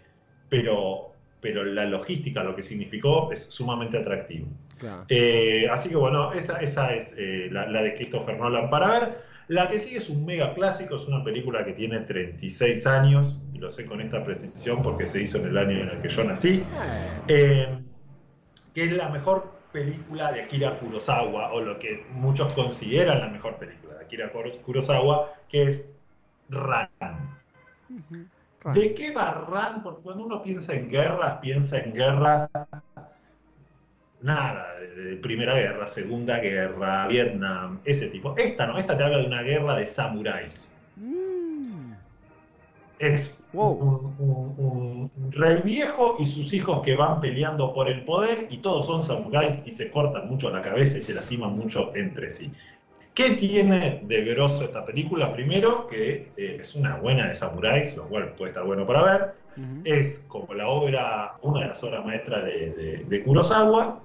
pero, 0.48 1.12
pero 1.40 1.64
la 1.64 1.84
logística, 1.84 2.42
lo 2.42 2.54
que 2.56 2.62
significó, 2.62 3.30
es 3.32 3.44
sumamente 3.44 3.98
atractivo. 3.98 4.46
Claro. 4.78 5.04
Eh, 5.08 5.68
así 5.70 5.88
que 5.88 5.96
bueno, 5.96 6.32
esa, 6.32 6.58
esa 6.60 6.94
es 6.94 7.14
eh, 7.16 7.48
la, 7.50 7.66
la 7.68 7.82
de 7.82 7.94
Christopher 7.94 8.38
Nolan 8.38 8.70
para 8.70 8.88
ver. 8.90 9.34
La 9.48 9.68
que 9.68 9.78
sigue 9.78 9.98
es 9.98 10.08
un 10.08 10.24
mega 10.24 10.54
clásico, 10.54 10.96
es 10.96 11.06
una 11.06 11.22
película 11.22 11.64
que 11.64 11.72
tiene 11.74 12.00
36 12.00 12.86
años, 12.86 13.42
y 13.52 13.58
lo 13.58 13.68
sé 13.68 13.84
con 13.84 14.00
esta 14.00 14.24
precisión 14.24 14.82
porque 14.82 15.04
se 15.06 15.22
hizo 15.22 15.36
en 15.38 15.48
el 15.48 15.58
año 15.58 15.82
en 15.82 15.88
el 15.90 15.98
que 15.98 16.08
yo 16.08 16.24
nací. 16.24 16.64
Eh, 17.28 17.78
que 18.74 18.84
es 18.84 18.92
la 18.92 19.08
mejor 19.10 19.52
película 19.72 20.32
de 20.32 20.42
Akira 20.42 20.78
Kurosawa, 20.78 21.52
o 21.52 21.60
lo 21.60 21.78
que 21.78 22.06
muchos 22.10 22.52
consideran 22.54 23.20
la 23.20 23.28
mejor 23.28 23.56
película 23.56 23.94
de 23.98 24.04
Akira 24.04 24.32
Kuros- 24.32 24.58
Kurosawa, 24.62 25.32
que 25.48 25.62
es 25.64 25.86
Ran. 26.48 26.88
¿De 28.72 28.94
qué 28.94 29.12
va 29.12 29.44
Ran? 29.48 29.82
Porque 29.82 30.02
cuando 30.02 30.24
uno 30.24 30.42
piensa 30.42 30.72
en 30.74 30.88
guerras, 30.88 31.38
piensa 31.40 31.78
en 31.78 31.92
guerras, 31.92 32.48
nada, 34.22 34.78
de, 34.80 34.88
de 35.10 35.16
Primera 35.16 35.54
Guerra, 35.54 35.86
Segunda 35.86 36.38
Guerra, 36.38 37.06
Vietnam, 37.08 37.80
ese 37.84 38.08
tipo. 38.08 38.34
Esta 38.36 38.66
no, 38.66 38.78
esta 38.78 38.96
te 38.96 39.04
habla 39.04 39.18
de 39.18 39.26
una 39.26 39.42
guerra 39.42 39.76
de 39.76 39.86
samuráis. 39.86 40.68
Mm. 40.96 41.92
Es 42.98 43.36
Wow. 43.52 44.14
un, 44.18 44.54
un- 44.58 45.10
un 45.16 45.32
rey 45.32 45.60
viejo 45.62 46.16
y 46.18 46.26
sus 46.26 46.52
hijos 46.52 46.80
que 46.82 46.96
van 46.96 47.20
peleando 47.20 47.72
por 47.72 47.88
el 47.88 48.04
poder 48.04 48.48
y 48.50 48.58
todos 48.58 48.86
son 48.86 49.02
samuráis 49.02 49.62
y 49.64 49.70
se 49.72 49.90
cortan 49.90 50.28
mucho 50.28 50.50
la 50.50 50.60
cabeza 50.62 50.98
y 50.98 51.02
se 51.02 51.14
lastiman 51.14 51.52
mucho 51.56 51.94
entre 51.94 52.30
sí. 52.30 52.52
¿Qué 53.14 53.30
tiene 53.36 54.00
de 54.04 54.24
grosso 54.24 54.64
esta 54.64 54.84
película? 54.84 55.32
Primero, 55.32 55.86
que 55.86 56.32
eh, 56.36 56.56
es 56.60 56.74
una 56.74 56.96
buena 56.96 57.28
de 57.28 57.34
samuráis, 57.34 57.94
lo 57.96 58.08
cual 58.08 58.34
puede 58.36 58.50
estar 58.50 58.64
bueno 58.64 58.86
para 58.86 59.02
ver. 59.04 59.34
Es 59.84 60.18
como 60.26 60.52
la 60.52 60.66
obra, 60.68 61.36
una 61.42 61.60
de 61.60 61.68
las 61.68 61.84
obras 61.84 62.04
maestras 62.04 62.44
de, 62.44 62.70
de- 62.72 63.04
de 63.04 63.22
Kurosawa 63.22 64.00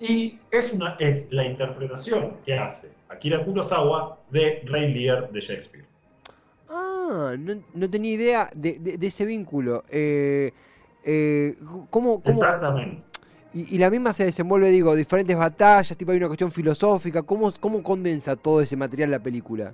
y 0.00 0.40
es, 0.50 0.72
una, 0.72 0.96
es 0.98 1.30
la 1.30 1.44
interpretación 1.44 2.38
que 2.44 2.54
hace 2.54 2.88
Akira 3.08 3.44
Kurosawa 3.44 4.18
de 4.30 4.62
Rey 4.64 4.92
Lear 4.94 5.30
de 5.30 5.40
Shakespeare. 5.40 5.84
Ah, 6.68 7.36
no, 7.38 7.54
no 7.74 7.88
tenía 7.90 8.12
idea 8.14 8.50
de, 8.54 8.78
de- 8.80 8.98
de 8.98 9.06
ese 9.06 9.24
vínculo. 9.26 9.84
Eh, 9.90 10.50
eh, 11.04 11.54
¿cómo, 11.90 12.20
cómo- 12.20 12.20
Exactamente. 12.24 13.02
Y, 13.54 13.74
y 13.74 13.78
la 13.78 13.90
misma 13.90 14.12
se 14.12 14.24
desenvuelve, 14.24 14.68
digo, 14.68 14.94
diferentes 14.94 15.36
batallas, 15.36 15.96
tipo 15.96 16.10
hay 16.12 16.18
una 16.18 16.26
cuestión 16.28 16.52
filosófica. 16.52 17.22
¿Cómo, 17.22 17.52
cómo 17.58 17.82
condensa 17.82 18.36
todo 18.36 18.60
ese 18.60 18.76
material 18.76 19.10
la 19.10 19.18
película? 19.18 19.72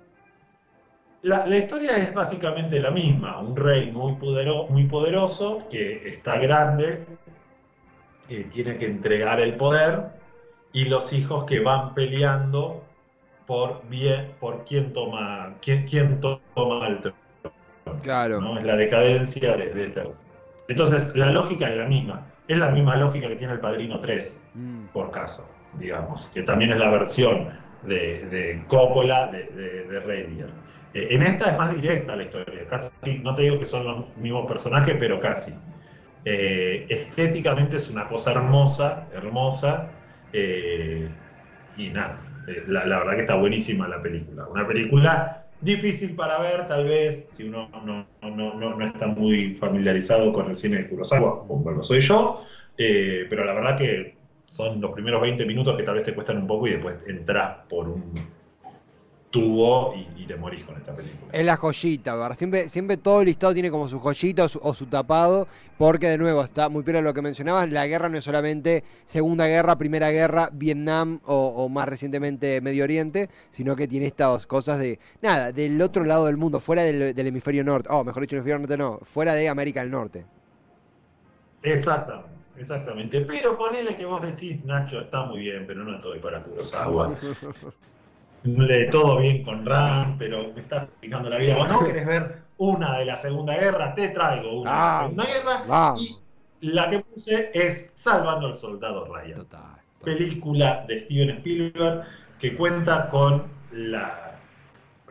La, 1.22 1.46
la 1.46 1.56
historia 1.58 1.96
es 1.96 2.14
básicamente 2.14 2.78
la 2.80 2.90
misma. 2.90 3.40
Un 3.40 3.56
rey 3.56 3.90
muy, 3.90 4.12
podero- 4.14 4.68
muy 4.68 4.84
poderoso 4.84 5.66
que 5.70 6.08
está 6.08 6.38
grande, 6.38 7.04
eh, 8.28 8.46
tiene 8.52 8.76
que 8.78 8.86
entregar 8.86 9.40
el 9.40 9.54
poder 9.56 10.04
y 10.72 10.84
los 10.84 11.12
hijos 11.12 11.44
que 11.44 11.60
van 11.60 11.94
peleando 11.94 12.82
por 13.46 13.82
bien, 13.88 14.32
por 14.40 14.64
quién 14.64 14.92
toma, 14.92 15.54
quién, 15.62 15.86
quién 15.86 16.20
to- 16.20 16.40
toma 16.54 16.86
el 16.88 17.00
trono. 17.00 17.16
Claro. 18.02 18.40
¿no? 18.40 18.58
Es 18.58 18.64
la 18.64 18.76
decadencia 18.76 19.56
de, 19.56 19.72
de 19.72 19.86
este- 19.86 20.02
Entonces, 20.68 21.14
la 21.14 21.30
lógica 21.30 21.68
es 21.70 21.76
la 21.76 21.86
misma. 21.86 22.26
Es 22.48 22.58
la 22.58 22.70
misma 22.70 22.96
lógica 22.96 23.28
que 23.28 23.36
tiene 23.36 23.54
el 23.54 23.60
Padrino 23.60 24.00
3 24.00 24.40
Mm. 24.54 24.86
por 24.86 25.10
caso, 25.10 25.46
digamos, 25.74 26.30
que 26.32 26.42
también 26.42 26.72
es 26.72 26.78
la 26.78 26.90
versión 26.90 27.50
de, 27.82 28.26
de 28.26 28.64
Coppola 28.68 29.26
de, 29.28 29.44
de, 29.44 30.00
de. 30.00 30.46
Eh, 30.94 31.08
en 31.10 31.22
esta 31.22 31.50
es 31.50 31.58
más 31.58 31.74
directa 31.74 32.16
la 32.16 32.22
historia, 32.22 32.66
casi, 32.68 33.18
no 33.22 33.34
te 33.34 33.42
digo 33.42 33.58
que 33.58 33.66
son 33.66 33.84
los 33.84 34.16
mismos 34.16 34.46
personajes, 34.46 34.96
pero 34.98 35.20
casi. 35.20 35.52
Eh, 36.24 36.86
estéticamente 36.88 37.76
es 37.76 37.90
una 37.90 38.08
cosa 38.08 38.32
hermosa, 38.32 39.08
hermosa, 39.12 39.90
eh, 40.32 41.08
y 41.76 41.90
nada, 41.90 42.18
la, 42.66 42.86
la 42.86 42.98
verdad 43.00 43.14
que 43.16 43.20
está 43.22 43.34
buenísima 43.36 43.88
la 43.88 44.02
película. 44.02 44.46
Una 44.48 44.66
película 44.66 45.45
difícil 45.60 46.14
para 46.14 46.38
ver, 46.38 46.68
tal 46.68 46.84
vez, 46.84 47.26
si 47.28 47.44
uno 47.44 47.68
no, 47.84 48.06
no, 48.22 48.54
no, 48.54 48.76
no 48.76 48.86
está 48.86 49.06
muy 49.06 49.54
familiarizado 49.54 50.32
con 50.32 50.50
el 50.50 50.56
cine 50.56 50.78
de 50.78 50.88
Kurosawa, 50.88 51.46
como 51.46 51.70
lo 51.70 51.82
soy 51.82 52.00
yo, 52.00 52.44
eh, 52.76 53.26
pero 53.28 53.44
la 53.44 53.54
verdad 53.54 53.78
que 53.78 54.16
son 54.46 54.80
los 54.80 54.92
primeros 54.92 55.20
20 55.20 55.44
minutos 55.44 55.76
que 55.76 55.82
tal 55.82 55.96
vez 55.96 56.04
te 56.04 56.14
cuestan 56.14 56.38
un 56.38 56.46
poco 56.46 56.66
y 56.66 56.72
después 56.72 56.96
entras 57.06 57.58
por 57.68 57.88
un 57.88 58.35
tubo 59.40 59.94
y, 59.94 60.22
y 60.22 60.26
te 60.26 60.36
morís 60.36 60.64
con 60.64 60.76
esta 60.76 60.94
película. 60.94 61.30
Es 61.32 61.44
la 61.44 61.56
joyita, 61.56 62.14
¿verdad? 62.14 62.36
Siempre, 62.36 62.68
siempre 62.68 62.96
todo 62.96 63.22
listado 63.24 63.52
tiene 63.54 63.70
como 63.70 63.88
su 63.88 63.98
joyita 63.98 64.44
o 64.44 64.48
su, 64.48 64.58
o 64.62 64.74
su 64.74 64.86
tapado, 64.86 65.48
porque 65.78 66.08
de 66.08 66.18
nuevo, 66.18 66.42
está 66.42 66.68
muy 66.68 66.82
piola 66.82 67.00
lo 67.00 67.14
que 67.14 67.22
mencionabas, 67.22 67.70
la 67.70 67.86
guerra 67.86 68.08
no 68.08 68.18
es 68.18 68.24
solamente 68.24 68.84
Segunda 69.04 69.46
Guerra, 69.46 69.76
Primera 69.76 70.10
Guerra, 70.10 70.48
Vietnam 70.52 71.20
o, 71.24 71.48
o 71.56 71.68
más 71.68 71.88
recientemente 71.88 72.60
Medio 72.60 72.84
Oriente, 72.84 73.28
sino 73.50 73.76
que 73.76 73.86
tiene 73.86 74.06
estas 74.06 74.46
cosas 74.46 74.78
de, 74.78 74.98
nada, 75.22 75.52
del 75.52 75.80
otro 75.82 76.04
lado 76.04 76.26
del 76.26 76.36
mundo, 76.36 76.60
fuera 76.60 76.82
del, 76.82 77.14
del 77.14 77.26
hemisferio 77.26 77.64
norte, 77.64 77.88
oh, 77.92 78.04
mejor 78.04 78.22
dicho, 78.22 78.36
el 78.36 78.40
hemisferio 78.40 78.58
norte 78.60 78.76
no, 78.76 78.98
fuera 79.02 79.34
de 79.34 79.48
América 79.48 79.80
del 79.80 79.90
Norte. 79.90 80.24
Exactamente, 81.62 82.30
exactamente. 82.58 83.20
Pero 83.22 83.58
ponele 83.58 83.96
que 83.96 84.04
vos 84.04 84.22
decís, 84.22 84.64
Nacho, 84.64 85.00
está 85.00 85.24
muy 85.24 85.40
bien, 85.40 85.64
pero 85.66 85.84
no 85.84 85.96
estoy 85.96 86.20
para 86.20 86.42
Kurosawa. 86.42 87.18
Le 88.44 88.84
todo 88.86 89.18
bien 89.18 89.42
con 89.42 89.64
Ram, 89.64 90.16
pero 90.18 90.52
me 90.54 90.60
estás 90.60 90.84
explicando 90.84 91.28
la 91.28 91.38
vida. 91.38 91.56
Vos 91.56 91.68
no 91.68 91.80
querés 91.86 92.06
ver 92.06 92.36
una 92.58 92.98
de 92.98 93.04
la 93.04 93.16
Segunda 93.16 93.54
Guerra, 93.56 93.94
te 93.94 94.08
traigo 94.08 94.60
una 94.60 94.70
de 94.70 94.76
la 94.76 95.00
Segunda 95.00 95.24
Guerra. 95.24 95.94
Y 96.60 96.68
la 96.68 96.90
que 96.90 97.00
puse 97.00 97.50
es 97.52 97.90
Salvando 97.94 98.46
al 98.46 98.56
Soldado 98.56 99.04
Ryan. 99.06 99.38
Total. 99.38 99.60
total. 99.60 99.82
película 100.04 100.84
de 100.86 101.00
Steven 101.00 101.30
Spielberg 101.30 102.04
que 102.40 102.56
cuenta 102.56 103.10
con 103.10 103.44
la, 103.72 104.38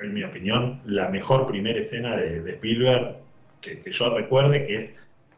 en 0.02 0.14
mi 0.14 0.24
opinión, 0.24 0.82
la 0.86 1.10
mejor 1.10 1.48
primera 1.48 1.80
escena 1.80 2.16
de, 2.16 2.42
de 2.42 2.52
Spielberg 2.54 3.18
que, 3.62 3.82
que 3.82 3.92
yo 3.92 4.10
recuerde, 4.16 4.66
que 4.66 4.78
es 4.78 4.96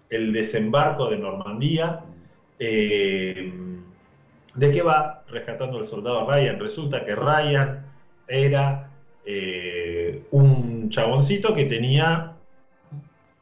el 0.10 0.34
desembarco 0.34 1.10
de 1.10 1.18
Normandía. 1.18 2.02
Eh, 2.60 3.52
¿De 4.58 4.72
qué 4.72 4.82
va 4.82 5.24
rescatando 5.30 5.78
al 5.78 5.88
soldado 5.88 6.30
Ryan? 6.30 6.60
Resulta 6.60 7.06
que 7.06 7.16
Ryan 7.16 7.86
era 8.28 8.90
eh, 9.26 10.26
un 10.32 10.90
chaboncito 10.90 11.54
que 11.56 11.66
tenía 11.66 12.34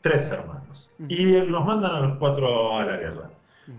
tres 0.01 0.29
hermanos. 0.31 0.89
Y 1.09 1.25
los 1.41 1.65
mandan 1.65 1.95
a 1.95 1.99
los 2.01 2.17
cuatro 2.17 2.77
a 2.77 2.85
la 2.85 2.97
guerra. 2.97 3.29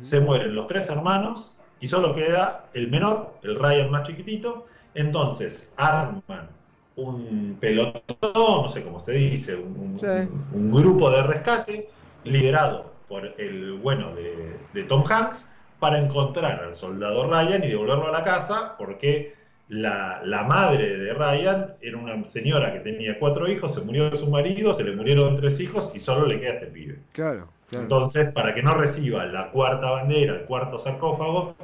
Se 0.01 0.19
mueren 0.21 0.55
los 0.55 0.67
tres 0.67 0.89
hermanos 0.89 1.55
y 1.81 1.87
solo 1.87 2.13
queda 2.15 2.65
el 2.75 2.89
menor, 2.89 3.35
el 3.43 3.57
Ryan 3.59 3.91
más 3.91 4.03
chiquitito. 4.05 4.67
Entonces 4.95 5.73
arman 5.77 6.49
un 6.97 7.57
pelotón, 7.61 8.03
no 8.35 8.69
sé 8.71 8.83
cómo 8.83 8.99
se 8.99 9.13
dice, 9.13 9.55
un, 9.55 9.77
un- 9.79 9.99
Sí. 9.99 10.07
un 10.53 10.73
grupo 10.73 11.11
de 11.11 11.23
rescate 11.23 11.89
liderado 12.25 12.93
por 13.09 13.25
el 13.39 13.75
bueno 13.75 14.15
de, 14.15 14.57
de 14.73 14.83
Tom 14.85 15.05
Hanks 15.09 15.49
para 15.87 16.01
encontrar 16.01 16.65
al 16.65 16.75
soldado 16.75 17.29
Ryan 17.31 17.63
y 17.63 17.69
devolverlo 17.69 18.09
a 18.09 18.11
la 18.11 18.25
casa 18.25 18.75
porque 18.77 19.35
la, 19.69 20.21
la 20.25 20.43
madre 20.43 20.97
de 20.99 21.15
Ryan 21.15 21.75
era 21.81 21.97
una 21.97 22.25
señora 22.25 22.73
que 22.73 22.81
tenía 22.81 23.17
cuatro 23.21 23.49
hijos, 23.49 23.73
se 23.73 23.83
murió 23.83 24.13
su 24.17 24.29
marido, 24.29 24.75
se 24.75 24.83
le 24.83 24.97
murieron 24.97 25.37
tres 25.37 25.61
hijos 25.61 25.93
y 25.95 26.01
solo 26.01 26.27
le 26.27 26.41
queda 26.41 26.55
este 26.55 26.67
pibe. 26.67 26.99
Claro. 27.13 27.47
Claro. 27.71 27.85
Entonces, 27.85 28.33
para 28.33 28.53
que 28.53 28.65
no 28.65 28.75
reciba 28.75 29.27
la 29.27 29.53
cuarta 29.53 29.89
bandera, 29.93 30.35
el 30.35 30.41
cuarto 30.47 30.77
sarcófago, 30.77 31.55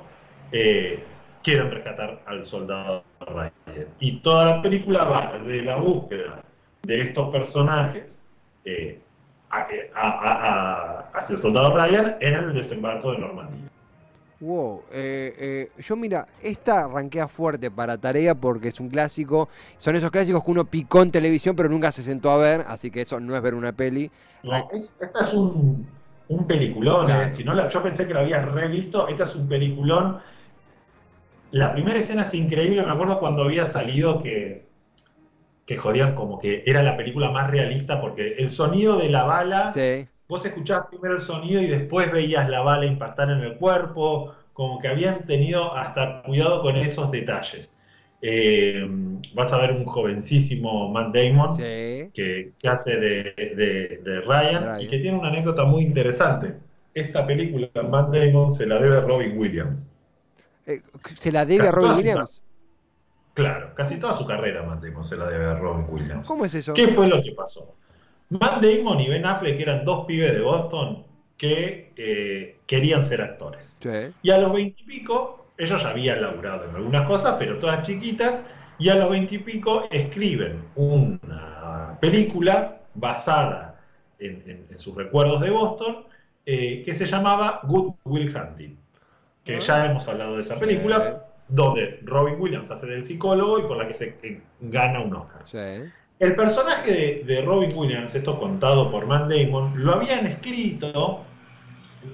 eh, 0.52 1.02
quieren 1.42 1.72
rescatar 1.72 2.20
al 2.26 2.44
soldado 2.44 3.02
Ryan. 3.26 3.52
Y 3.98 4.18
toda 4.20 4.44
la 4.44 4.62
película 4.62 5.02
va 5.02 5.36
de 5.44 5.62
la 5.62 5.74
búsqueda 5.78 6.42
de 6.84 7.00
estos 7.00 7.28
personajes 7.30 8.22
eh, 8.64 9.00
a- 9.50 9.66
a- 9.94 10.08
a- 10.10 10.48
a- 10.50 11.10
hacia 11.12 11.34
el 11.34 11.42
soldado 11.42 11.76
Ryan 11.76 12.16
en 12.20 12.34
el 12.34 12.52
desembarco 12.54 13.10
de 13.10 13.18
Normandía. 13.18 13.68
Wow, 14.42 14.82
eh, 14.90 15.70
eh, 15.76 15.82
yo 15.82 15.94
mira, 15.94 16.26
esta 16.42 16.88
ranquea 16.88 17.28
fuerte 17.28 17.70
para 17.70 17.96
tarea 17.96 18.34
porque 18.34 18.68
es 18.68 18.80
un 18.80 18.88
clásico. 18.88 19.48
Son 19.78 19.94
esos 19.94 20.10
clásicos 20.10 20.42
que 20.42 20.50
uno 20.50 20.64
picó 20.64 21.00
en 21.02 21.12
televisión 21.12 21.54
pero 21.54 21.68
nunca 21.68 21.92
se 21.92 22.02
sentó 22.02 22.28
a 22.32 22.38
ver, 22.38 22.64
así 22.66 22.90
que 22.90 23.02
eso 23.02 23.20
no 23.20 23.36
es 23.36 23.42
ver 23.42 23.54
una 23.54 23.70
peli. 23.72 24.10
No, 24.42 24.56
es- 24.72 24.96
esta 25.00 25.20
es 25.20 25.32
un, 25.32 25.86
un 26.28 26.46
peliculón. 26.46 27.06
Claro. 27.06 27.22
eh. 27.22 27.30
Si 27.30 27.44
no 27.44 27.54
la- 27.54 27.68
yo 27.68 27.82
pensé 27.84 28.06
que 28.06 28.14
la 28.14 28.20
había 28.20 28.44
revisto. 28.44 29.06
Esta 29.06 29.24
es 29.24 29.36
un 29.36 29.48
peliculón. 29.48 30.18
La 31.52 31.72
primera 31.72 31.98
escena 32.00 32.22
es 32.22 32.34
increíble. 32.34 32.82
Me 32.84 32.90
acuerdo 32.90 33.20
cuando 33.20 33.42
había 33.44 33.66
salido 33.66 34.22
que, 34.22 34.70
que 35.66 35.76
jodían 35.78 36.14
como 36.14 36.38
que 36.38 36.64
era 36.66 36.82
la 36.82 36.96
película 36.96 37.30
más 37.30 37.50
realista 37.50 38.00
porque 38.00 38.34
el 38.38 38.50
sonido 38.50 38.98
de 38.98 39.08
la 39.10 39.24
bala, 39.24 39.72
Sí, 39.72 40.08
vos 40.28 40.44
escuchabas 40.44 40.86
primero 40.88 41.16
el 41.16 41.22
sonido 41.22 41.60
y 41.60 41.66
después 41.68 42.10
veías 42.12 42.48
la 42.48 42.60
bala 42.60 42.86
impactar 42.86 43.30
en 43.30 43.40
el 43.40 43.56
cuerpo. 43.56 44.34
Como 44.52 44.80
que 44.80 44.88
habían 44.88 45.24
tenido 45.26 45.74
hasta 45.74 46.22
cuidado 46.22 46.62
con 46.62 46.76
esos 46.76 47.10
detalles. 47.10 47.70
Eh, 48.20 48.86
vas 49.34 49.52
a 49.52 49.58
ver 49.58 49.72
un 49.72 49.84
jovencísimo 49.84 50.90
Matt 50.90 51.14
Damon 51.14 51.52
sí. 51.56 51.62
que, 52.14 52.52
que 52.58 52.68
hace 52.68 52.96
de, 52.96 53.34
de- 53.56 54.00
de 54.04 54.20
Ryan, 54.20 54.62
Ryan. 54.62 54.80
y 54.80 54.88
que 54.88 54.98
tiene 54.98 55.18
una 55.18 55.28
anécdota 55.28 55.64
muy 55.64 55.82
interesante. 55.82 56.54
Esta 56.94 57.26
película, 57.26 57.68
Matt 57.88 58.14
Damon, 58.14 58.52
se 58.52 58.66
la 58.66 58.78
debe 58.78 58.98
a 58.98 59.00
Robin 59.00 59.36
Williams. 59.38 59.90
Eh, 60.66 60.82
¿Se 61.18 61.32
la 61.32 61.44
debe 61.46 61.64
Casi 61.64 61.68
a 61.68 61.72
Robin 61.72 61.92
Williams? 61.96 62.42
Claro, 63.34 63.72
casi 63.74 63.96
toda 63.98 64.12
su 64.12 64.26
carrera 64.26 64.62
Matt 64.62 64.84
Damon 64.84 65.02
se 65.02 65.16
la 65.16 65.26
debe 65.28 65.46
a 65.46 65.54
Robin 65.54 65.86
Williams. 65.88 66.26
¿Cómo 66.26 66.44
es 66.44 66.54
eso? 66.54 66.74
¿Qué 66.74 66.88
fue 66.88 67.08
lo 67.08 67.22
que 67.22 67.32
pasó? 67.32 67.74
Matt 68.40 68.62
Damon 68.62 69.00
y 69.00 69.08
Ben 69.08 69.24
Affleck 69.26 69.58
eran 69.60 69.84
dos 69.84 70.06
pibes 70.06 70.32
de 70.32 70.40
Boston 70.40 71.04
que 71.36 71.90
eh, 71.96 72.56
querían 72.66 73.04
ser 73.04 73.20
actores. 73.22 73.76
Sí. 73.80 73.90
Y 74.22 74.30
a 74.30 74.38
los 74.38 74.52
veintipico, 74.52 75.46
ellos 75.58 75.82
ya 75.82 75.90
habían 75.90 76.22
laburado 76.22 76.68
en 76.68 76.74
algunas 76.76 77.06
cosas, 77.06 77.36
pero 77.38 77.58
todas 77.58 77.86
chiquitas, 77.86 78.46
y 78.78 78.88
a 78.88 78.94
los 78.94 79.10
veintipico 79.10 79.84
escriben 79.90 80.62
una 80.76 81.98
película 82.00 82.80
basada 82.94 83.80
en, 84.18 84.42
en- 84.46 84.66
en 84.70 84.78
sus 84.78 84.94
recuerdos 84.94 85.40
de 85.40 85.50
Boston, 85.50 86.04
eh, 86.46 86.82
que 86.84 86.94
se 86.94 87.06
llamaba 87.06 87.60
Good 87.64 87.92
Will 88.04 88.34
Hunting, 88.36 88.76
que 89.44 89.60
ya 89.60 89.86
hemos 89.86 90.06
hablado 90.08 90.36
de 90.36 90.42
esa 90.42 90.58
película, 90.58 91.24
donde 91.48 92.00
Robin 92.04 92.36
Williams 92.40 92.70
hace 92.70 92.86
del 92.86 93.04
psicólogo 93.04 93.58
y 93.58 93.62
por 93.62 93.76
la 93.76 93.86
que 93.88 93.94
se 93.94 94.16
eh, 94.22 94.40
gana 94.60 95.00
un 95.00 95.14
Oscar. 95.14 95.42
El 96.22 96.36
personaje 96.36 96.92
de, 96.92 97.24
de 97.26 97.42
Robin 97.42 97.76
Williams, 97.76 98.14
esto 98.14 98.38
contado 98.38 98.92
por 98.92 99.06
Matt 99.06 99.28
Damon, 99.28 99.72
lo 99.74 99.94
habían 99.94 100.24
escrito 100.24 101.24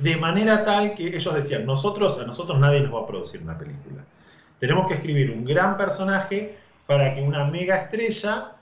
de 0.00 0.16
manera 0.16 0.64
tal 0.64 0.94
que 0.94 1.14
ellos 1.14 1.34
decían, 1.34 1.66
nosotros, 1.66 2.18
a 2.18 2.24
nosotros 2.24 2.58
nadie 2.58 2.80
nos 2.80 2.94
va 2.94 3.00
a 3.00 3.06
producir 3.06 3.42
una 3.42 3.58
película. 3.58 4.02
Tenemos 4.60 4.88
que 4.88 4.94
escribir 4.94 5.30
un 5.30 5.44
gran 5.44 5.76
personaje 5.76 6.56
para 6.86 7.14
que 7.14 7.20
una 7.20 7.44
mega 7.44 7.82
estrella 7.82 8.52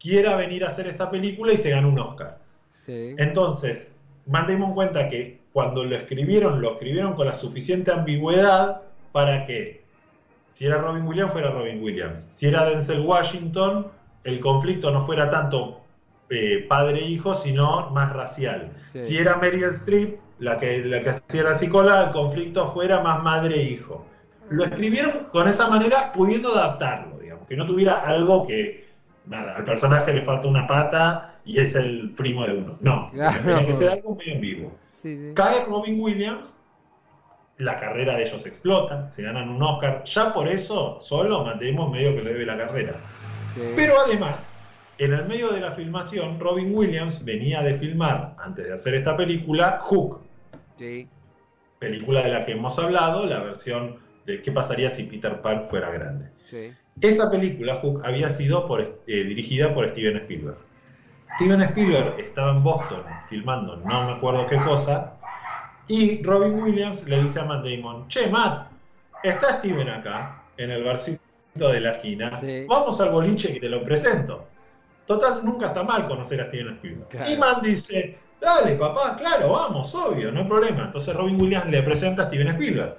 quiera 0.00 0.34
venir 0.34 0.64
a 0.64 0.68
hacer 0.68 0.88
esta 0.88 1.12
película 1.12 1.52
y 1.52 1.56
se 1.56 1.70
gane 1.70 1.86
un 1.86 2.00
Oscar. 2.00 2.38
Sí. 2.72 3.14
Entonces, 3.18 3.92
Matt 4.26 4.48
Damon 4.48 4.74
cuenta 4.74 5.08
que 5.10 5.38
cuando 5.52 5.84
lo 5.84 5.94
escribieron, 5.94 6.60
lo 6.60 6.72
escribieron 6.72 7.14
con 7.14 7.28
la 7.28 7.36
suficiente 7.36 7.92
ambigüedad 7.92 8.82
para 9.12 9.46
que 9.46 9.84
si 10.50 10.66
era 10.66 10.78
Robin 10.78 11.06
Williams, 11.06 11.30
fuera 11.30 11.52
Robin 11.52 11.80
Williams. 11.80 12.26
Si 12.32 12.48
era 12.48 12.64
Denzel 12.64 13.06
Washington, 13.06 13.86
el 14.24 14.40
conflicto 14.40 14.90
no 14.90 15.04
fuera 15.04 15.30
tanto 15.30 15.80
eh, 16.30 16.64
padre-hijo, 16.68 17.34
sino 17.34 17.90
más 17.90 18.12
racial. 18.12 18.72
Sí. 18.92 19.00
Si 19.00 19.18
era 19.18 19.36
Meryl 19.36 19.64
Streep, 19.74 20.18
la 20.38 20.58
que, 20.58 20.78
la 20.84 21.02
que 21.02 21.10
hacía 21.10 21.42
la 21.44 21.54
psicóloga, 21.54 22.04
el 22.04 22.10
conflicto 22.12 22.72
fuera 22.72 23.00
más 23.00 23.22
madre-hijo. 23.22 24.06
Lo 24.50 24.64
escribieron 24.64 25.26
con 25.32 25.48
esa 25.48 25.68
manera, 25.68 26.12
pudiendo 26.12 26.54
adaptarlo, 26.54 27.18
digamos, 27.18 27.46
que 27.46 27.56
no 27.56 27.66
tuviera 27.66 28.00
algo 28.00 28.46
que, 28.46 28.86
nada, 29.26 29.56
al 29.56 29.64
personaje 29.64 30.12
le 30.12 30.22
falta 30.22 30.48
una 30.48 30.66
pata 30.66 31.36
y 31.44 31.60
es 31.60 31.74
el 31.74 32.10
primo 32.16 32.44
de 32.46 32.54
uno. 32.54 32.76
No, 32.80 33.10
Claro. 33.14 33.38
tenía 33.42 33.66
que 33.66 33.74
ser 33.74 33.90
algo 33.90 34.16
medio 34.16 34.34
en 34.34 34.40
vivo. 34.40 34.72
Sí, 35.02 35.16
sí. 35.16 35.32
Cae 35.34 35.64
Robin 35.66 36.00
Williams, 36.00 36.54
la 37.58 37.78
carrera 37.78 38.16
de 38.16 38.24
ellos 38.24 38.44
explota, 38.46 39.06
se 39.06 39.22
ganan 39.22 39.48
un 39.48 39.62
Oscar. 39.62 40.02
Ya 40.04 40.32
por 40.34 40.48
eso, 40.48 40.98
solo 41.02 41.44
mantenemos 41.44 41.90
medio 41.90 42.14
que 42.16 42.22
le 42.22 42.32
debe 42.32 42.46
la 42.46 42.56
carrera. 42.56 42.96
Sí. 43.54 43.60
Pero 43.76 43.94
además, 44.00 44.52
en 44.98 45.12
el 45.12 45.26
medio 45.26 45.50
de 45.52 45.60
la 45.60 45.72
filmación, 45.72 46.38
Robin 46.40 46.74
Williams 46.74 47.24
venía 47.24 47.62
de 47.62 47.74
filmar, 47.74 48.34
antes 48.38 48.66
de 48.66 48.72
hacer 48.72 48.94
esta 48.94 49.16
película, 49.16 49.78
Hook, 49.82 50.20
Sí. 50.76 51.08
película 51.78 52.22
de 52.22 52.30
la 52.30 52.44
que 52.44 52.52
hemos 52.52 52.78
hablado, 52.78 53.26
la 53.26 53.40
versión 53.40 53.96
de 54.26 54.42
qué 54.42 54.50
pasaría 54.52 54.90
si 54.90 55.04
Peter 55.04 55.40
Pan 55.42 55.66
fuera 55.68 55.90
grande. 55.90 56.30
Sí. 56.50 56.72
Esa 57.00 57.30
película, 57.30 57.76
Hook, 57.76 58.02
había 58.04 58.30
sido 58.30 58.66
por, 58.66 58.80
eh, 58.80 58.96
dirigida 59.06 59.74
por 59.74 59.88
Steven 59.88 60.16
Spielberg. 60.18 60.58
Steven 61.36 61.62
Spielberg 61.62 62.20
estaba 62.20 62.52
en 62.52 62.62
Boston 62.62 63.02
filmando 63.28 63.76
no 63.78 64.06
me 64.06 64.12
acuerdo 64.12 64.46
qué 64.46 64.56
cosa, 64.58 65.14
y 65.88 66.22
Robin 66.22 66.62
Williams 66.62 67.06
le 67.08 67.22
dice 67.24 67.40
a 67.40 67.44
Matt 67.44 67.64
Damon, 67.64 68.06
che, 68.08 68.28
Matt, 68.28 68.68
está 69.24 69.58
Steven 69.58 69.88
acá, 69.88 70.42
en 70.56 70.70
el 70.70 70.84
barcito 70.84 71.20
de 71.54 71.80
la 71.80 71.92
esquina, 71.92 72.36
Sí. 72.40 72.66
vamos 72.68 73.00
al 73.00 73.10
boliche 73.10 73.52
y 73.52 73.60
te 73.60 73.68
lo 73.68 73.82
presento. 73.84 74.44
Total, 75.06 75.44
nunca 75.44 75.66
está 75.68 75.82
mal 75.82 76.08
conocer 76.08 76.40
a 76.40 76.46
Steven 76.48 76.74
Spielberg. 76.74 77.08
Claro. 77.08 77.30
Y 77.30 77.36
Matt 77.36 77.62
dice, 77.62 78.18
dale, 78.40 78.74
papá, 78.76 79.16
claro, 79.16 79.52
vamos, 79.52 79.94
obvio, 79.94 80.32
no 80.32 80.40
hay 80.40 80.46
problema. 80.46 80.84
Entonces 80.86 81.14
Robin 81.14 81.40
Williams 81.40 81.70
le 81.70 81.82
presenta 81.82 82.24
a 82.24 82.26
Steven 82.26 82.48
Spielberg. 82.48 82.96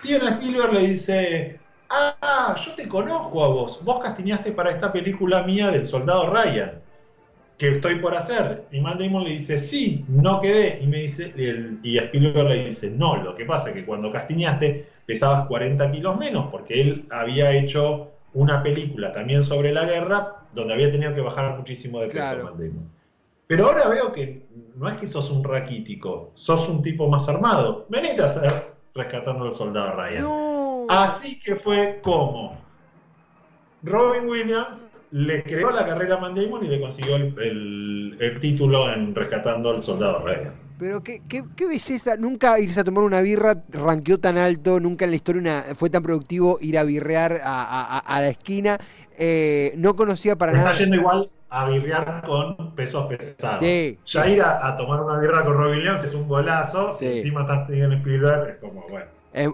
Steven 0.00 0.32
Spielberg 0.34 0.72
le 0.72 0.80
dice, 0.88 1.60
ah, 1.90 2.56
yo 2.64 2.72
te 2.74 2.88
conozco 2.88 3.44
a 3.44 3.48
vos, 3.48 3.84
vos 3.84 4.02
castiñaste 4.02 4.52
para 4.52 4.70
esta 4.70 4.90
película 4.92 5.42
mía 5.44 5.70
del 5.70 5.86
soldado 5.86 6.28
Ryan, 6.30 6.80
que 7.58 7.76
estoy 7.76 7.96
por 8.00 8.14
hacer. 8.14 8.64
Y 8.70 8.80
Matt 8.80 8.98
Damon 9.00 9.24
le 9.24 9.30
dice, 9.30 9.58
sí, 9.58 10.04
no 10.08 10.40
quedé. 10.40 10.78
Y 10.82 10.86
me 10.86 10.98
dice, 10.98 11.32
y, 11.36 11.44
el- 11.46 11.78
y 11.82 11.98
Spielberg 11.98 12.48
le 12.48 12.64
dice, 12.64 12.90
no, 12.90 13.16
lo 13.16 13.34
que 13.34 13.44
pasa 13.44 13.70
es 13.70 13.74
que 13.74 13.84
cuando 13.84 14.12
castiñaste 14.12 14.86
pesabas 15.06 15.46
40 15.46 15.90
kilos 15.92 16.18
menos, 16.18 16.48
porque 16.50 16.80
él 16.80 17.06
había 17.10 17.52
hecho 17.52 18.08
una 18.34 18.62
película 18.62 19.12
también 19.12 19.42
sobre 19.42 19.72
la 19.72 19.84
guerra, 19.86 20.34
donde 20.54 20.74
había 20.74 20.90
tenido 20.90 21.14
que 21.14 21.20
bajar 21.22 21.56
muchísimo 21.56 22.00
de 22.00 22.06
peso 22.08 22.18
Claro. 22.18 22.44
Matt 22.44 22.54
Damon. 22.56 22.90
Pero 23.46 23.66
ahora 23.68 23.88
veo 23.88 24.12
que 24.12 24.42
no 24.74 24.88
es 24.88 24.94
que 24.96 25.06
sos 25.06 25.30
un 25.30 25.44
raquítico, 25.44 26.32
sos 26.34 26.68
un 26.68 26.82
tipo 26.82 27.08
más 27.08 27.28
armado. 27.28 27.86
Venite 27.88 28.20
a 28.20 28.24
hacer 28.26 28.72
rescatando 28.92 29.44
al 29.44 29.54
soldado 29.54 29.92
Ryan. 29.92 30.22
No. 30.24 30.86
Así 30.88 31.38
que 31.38 31.54
fue 31.56 32.00
como 32.02 32.58
Robin 33.86 34.28
Williams 34.28 34.88
le 35.12 35.42
creó 35.44 35.70
la 35.70 35.86
carrera 35.86 36.16
a 36.16 36.20
Matt 36.20 36.34
Damon 36.36 36.64
y 36.64 36.68
le 36.68 36.80
consiguió 36.80 37.16
el, 37.16 37.34
el- 37.38 38.16
el 38.20 38.40
título 38.40 38.92
en 38.92 39.14
Rescatando 39.14 39.70
al 39.70 39.82
Soldado 39.82 40.18
Ryan. 40.24 40.52
Pero 40.78 41.02
qué, 41.02 41.22
qué, 41.26 41.42
qué 41.56 41.66
belleza, 41.66 42.16
nunca 42.18 42.58
irse 42.60 42.80
a 42.80 42.84
tomar 42.84 43.02
una 43.04 43.20
birra 43.22 43.62
ranqueó 43.70 44.18
tan 44.18 44.36
alto, 44.36 44.78
nunca 44.80 45.04
en 45.06 45.10
la 45.12 45.16
historia 45.16 45.40
una- 45.40 45.64
fue 45.74 45.88
tan 45.88 46.02
productivo 46.02 46.58
ir 46.60 46.76
a 46.76 46.82
birrear 46.84 47.40
a, 47.42 47.62
a- 47.62 47.96
a- 47.96 47.98
a 48.00 48.20
la 48.20 48.28
esquina. 48.28 48.78
Eh, 49.18 49.72
no 49.78 49.96
conocía 49.96 50.36
para 50.36 50.52
Me 50.52 50.58
está 50.58 50.70
nada. 50.72 50.78
yendo 50.80 50.96
igual 50.96 51.30
a 51.48 51.68
birrear 51.68 52.22
con 52.26 52.74
pesos 52.74 53.06
pesados. 53.06 53.60
Sí, 53.60 53.98
ya 54.06 54.24
sí. 54.24 54.30
ir 54.32 54.42
a, 54.42 54.66
a 54.66 54.76
tomar 54.76 55.00
una 55.00 55.18
birra 55.18 55.42
con 55.44 55.54
Robin 55.54 55.78
Williams 55.78 56.04
es 56.04 56.12
un 56.12 56.28
golazo. 56.28 56.92
Sí. 56.94 57.06
encima 57.06 57.42
está 57.42 57.64
Steven 57.64 57.92
Spielberg, 57.94 58.48
es 58.50 58.56
como, 58.56 58.84
bueno. 58.90 59.06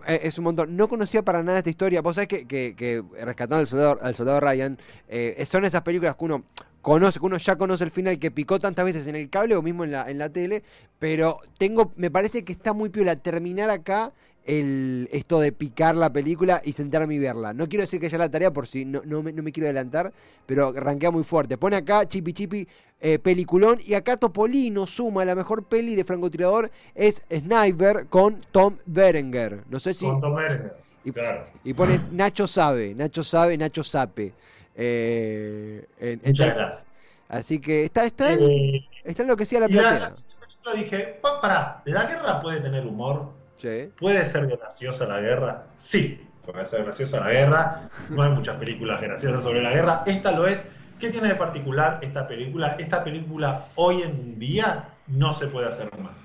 Es 0.07 0.39
un 0.39 0.45
montón. 0.45 0.77
No 0.77 0.89
conocía 0.89 1.23
para 1.23 1.43
nada 1.43 1.59
esta 1.59 1.71
historia. 1.71 2.03
Vos 2.03 2.15
sabés 2.15 2.29
que, 2.29 2.47
que, 2.47 2.77
que 2.77 3.03
Rescatando 3.25 3.57
al 3.57 3.67
Soldado, 3.67 3.99
al 4.01 4.15
soldado 4.15 4.39
Ryan 4.39 4.79
eh, 5.09 5.45
son 5.51 5.65
esas 5.65 5.83
películas 5.83 6.15
que 6.15 6.25
uno 6.25 6.45
conoce, 6.83 7.19
que 7.19 7.27
uno 7.27 7.37
ya 7.37 7.57
conoce 7.57 7.83
el 7.83 7.91
final, 7.91 8.19
que 8.21 8.31
picó 8.31 8.61
tantas 8.61 8.85
veces 8.85 9.09
en 9.09 9.17
el 9.17 9.29
cable 9.29 9.57
o 9.57 9.63
mismo 9.63 9.83
en 9.83 9.91
la, 9.91 10.09
en 10.09 10.19
la 10.19 10.29
tele. 10.29 10.63
Pero 11.01 11.41
tengo, 11.59 11.93
me 11.97 12.13
parece 12.13 12.45
que 12.45 12.53
está 12.53 12.73
muy 12.73 12.91
piola 12.91 13.17
terminar 13.17 13.71
acá 13.71 14.13
el 14.45 15.09
esto 15.13 15.41
de 15.41 15.53
picar 15.53 15.95
la 15.95 16.13
película 16.13 16.61
y 16.65 16.73
sentarme 16.73 17.15
y 17.15 17.19
verla. 17.19 17.53
No 17.53 17.69
quiero 17.69 17.83
decir 17.83 18.01
que 18.01 18.09
ya 18.09 18.19
la 18.19 18.29
tarea 18.31 18.53
por 18.53 18.67
si 18.67 18.85
no, 18.85 19.01
no, 19.05 19.23
me, 19.23 19.33
no 19.33 19.43
me 19.43 19.53
quiero 19.53 19.67
adelantar, 19.69 20.13
pero 20.47 20.73
rankea 20.73 21.11
muy 21.11 21.25
fuerte. 21.25 21.57
Pone 21.59 21.77
acá 21.77 22.09
Chipi 22.09 22.33
Chipi, 22.33 22.67
eh, 23.01 23.19
peliculón, 23.19 23.79
y 23.85 23.95
acá 23.95 24.17
Topolino 24.17 24.87
suma 24.87 25.25
la 25.25 25.35
mejor 25.35 25.65
peli 25.65 25.95
de 25.97 26.05
francotirador 26.05 26.71
es 26.95 27.23
Sniper 27.31 28.07
con 28.09 28.41
Tom 28.53 28.77
Berenger. 28.87 29.65
No 29.71 29.79
sé 29.81 29.95
si. 29.95 30.05
Con 30.07 30.21
Tom 30.21 30.35
Berenger, 30.35 30.77
Y, 31.05 31.13
claro. 31.13 31.45
y 31.65 31.75
pone 31.75 32.01
Nacho 32.13 32.47
sabe, 32.47 32.95
Nacho 32.95 33.23
sabe, 33.25 33.57
Nacho 33.59 33.83
sape. 33.83 34.33
Eh, 34.75 35.85
en- 36.01 36.09
en 36.11 36.21
Muchas 36.25 36.47
tal- 36.49 36.57
gracias. 36.57 36.87
así 37.29 37.59
que 37.61 37.85
está, 37.85 38.05
está, 38.05 38.33
en, 38.33 38.43
Eh, 38.43 38.89
está 39.05 39.23
en 39.23 39.29
lo 39.29 39.37
que 39.37 39.43
decía 39.43 39.61
la 39.61 39.69
platera. 39.69 40.13
Yo 40.65 40.75
dije, 40.75 41.19
pará, 41.21 41.83
¿la 41.85 42.07
guerra 42.07 42.41
puede 42.41 42.61
tener 42.61 42.87
humor? 42.87 43.33
Sí. 43.63 43.93
¿Puede 43.97 44.25
ser 44.25 44.49
graciosa 44.49 45.07
la 45.07 45.21
guerra? 45.21 45.63
Sí, 45.79 46.21
puede 46.45 46.67
ser 46.67 46.83
graciosa 46.83 47.21
la 47.21 47.31
guerra. 47.31 47.89
No 48.11 48.23
hay 48.23 48.31
muchas 48.31 48.57
películas 48.57 49.01
graciosas 49.01 49.45
sobre 49.45 49.63
la 49.63 49.71
guerra. 49.71 50.03
Esta 50.05 50.33
lo 50.33 50.49
es. 50.49 50.67
¿Qué 50.99 51.11
tiene 51.11 51.29
de 51.29 51.37
particular 51.37 52.01
esta 52.03 52.27
película? 52.27 52.75
Esta 52.79 53.05
película 53.05 53.69
hoy 53.77 54.03
en 54.03 54.39
día 54.41 54.89
no 55.07 55.33
se 55.33 55.47
puede 55.47 55.69
hacer 55.69 55.89
más. 56.01 56.17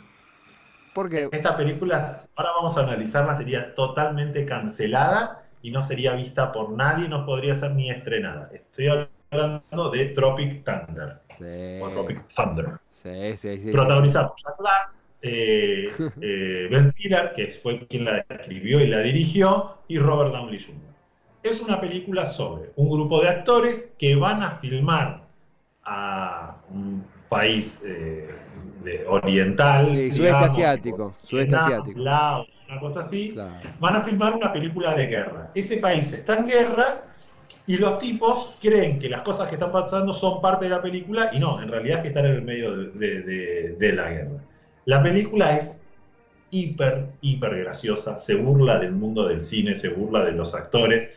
Porque 0.95 1.30
Esta 1.32 1.56
película, 1.56 2.23
ahora 2.36 2.52
vamos 2.58 2.76
a 2.76 2.82
analizarla, 2.82 3.38
sería 3.38 3.76
totalmente 3.76 4.43
cancelada 4.47 5.43
y 5.62 5.69
no 5.69 5.84
sería 5.84 6.13
vista 6.13 6.52
por 6.52 6.71
nadie, 6.71 7.08
no 7.08 7.23
podría 7.23 7.54
ser 7.54 7.71
ni 7.76 7.91
estrenada. 7.91 8.50
Estoy 8.52 9.08
hablando 9.30 9.91
de 9.91 10.06
Tropic 10.08 10.63
Thunder, 10.63 11.19
sí, 11.36 11.80
o 11.84 11.89
Tropic 11.91 12.28
Thunder. 12.36 12.80
sí, 12.89 13.38
sí, 13.38 13.58
sí, 13.58 13.71
protagonizada 13.71 14.30
por 14.30 14.38
Jack 14.39 14.58
Black, 14.58 14.91
eh, 15.21 15.89
eh, 16.21 16.67
Ben 16.71 16.88
Stiller, 16.88 17.34
que 17.36 17.47
fue 17.51 17.86
quien 17.88 18.06
la 18.06 18.25
escribió 18.30 18.80
y 18.80 18.88
la 18.88 18.99
dirigió, 19.01 19.77
y 19.88 19.97
Robert 19.99 20.32
Downey 20.34 20.60
Jr. 20.60 20.82
Es 21.43 21.62
una 21.62 21.80
película 21.80 22.25
sobre 22.25 22.71
un 22.75 22.89
grupo 22.89 23.21
de 23.21 23.30
actores 23.30 23.93
que 23.97 24.15
van 24.15 24.43
a 24.43 24.58
filmar 24.58 25.21
a 25.84 26.58
un 26.69 27.03
país 27.30 27.82
eh, 27.86 28.27
de- 28.84 29.06
oriental, 29.08 29.89
Sí, 29.91 30.12
sudeste 30.12 30.43
asiático, 30.45 31.15
sudeste 31.23 31.56
asiático. 31.56 31.99
Laos, 31.99 32.47
una 32.69 32.80
cosa 32.80 32.99
así, 33.01 33.32
Claro. 33.34 33.53
van 33.80 33.95
a 33.95 34.01
filmar 34.01 34.34
una 34.34 34.51
película 34.51 34.93
de 34.93 35.08
guerra. 35.08 35.51
Ese 35.56 35.77
país 35.77 36.12
está 36.12 36.38
en 36.38 36.47
guerra 36.47 37.03
y 37.65 37.77
los 37.77 37.99
tipos 37.99 38.56
creen 38.62 38.99
que 38.99 39.10
las 39.10 39.21
cosas 39.21 39.47
que 39.47 39.56
están 39.56 39.71
pasando 39.71 40.13
son 40.13 40.41
parte 40.41 40.65
de 40.65 40.71
la 40.71 40.82
película 40.82 41.30
y 41.34 41.39
no, 41.39 41.62
en 41.62 41.69
realidad 41.69 41.97
es 41.97 42.01
que 42.03 42.08
están 42.10 42.25
en 42.25 42.32
el 42.36 42.41
medio 42.41 42.75
de, 42.75 42.91
de- 42.91 43.21
de- 43.21 43.75
de 43.77 43.93
la 43.93 44.10
guerra. 44.10 44.43
La 44.88 45.04
película 45.04 45.58
es 45.58 45.84
hiper, 46.50 47.08
hiper 47.19 47.58
graciosa, 47.58 48.17
se 48.19 48.36
burla 48.36 48.80
del 48.80 48.93
mundo 48.93 49.28
del 49.28 49.41
cine, 49.41 49.76
se 49.76 49.89
burla 49.89 50.23
de 50.23 50.32
los 50.32 50.56
actores 50.56 51.13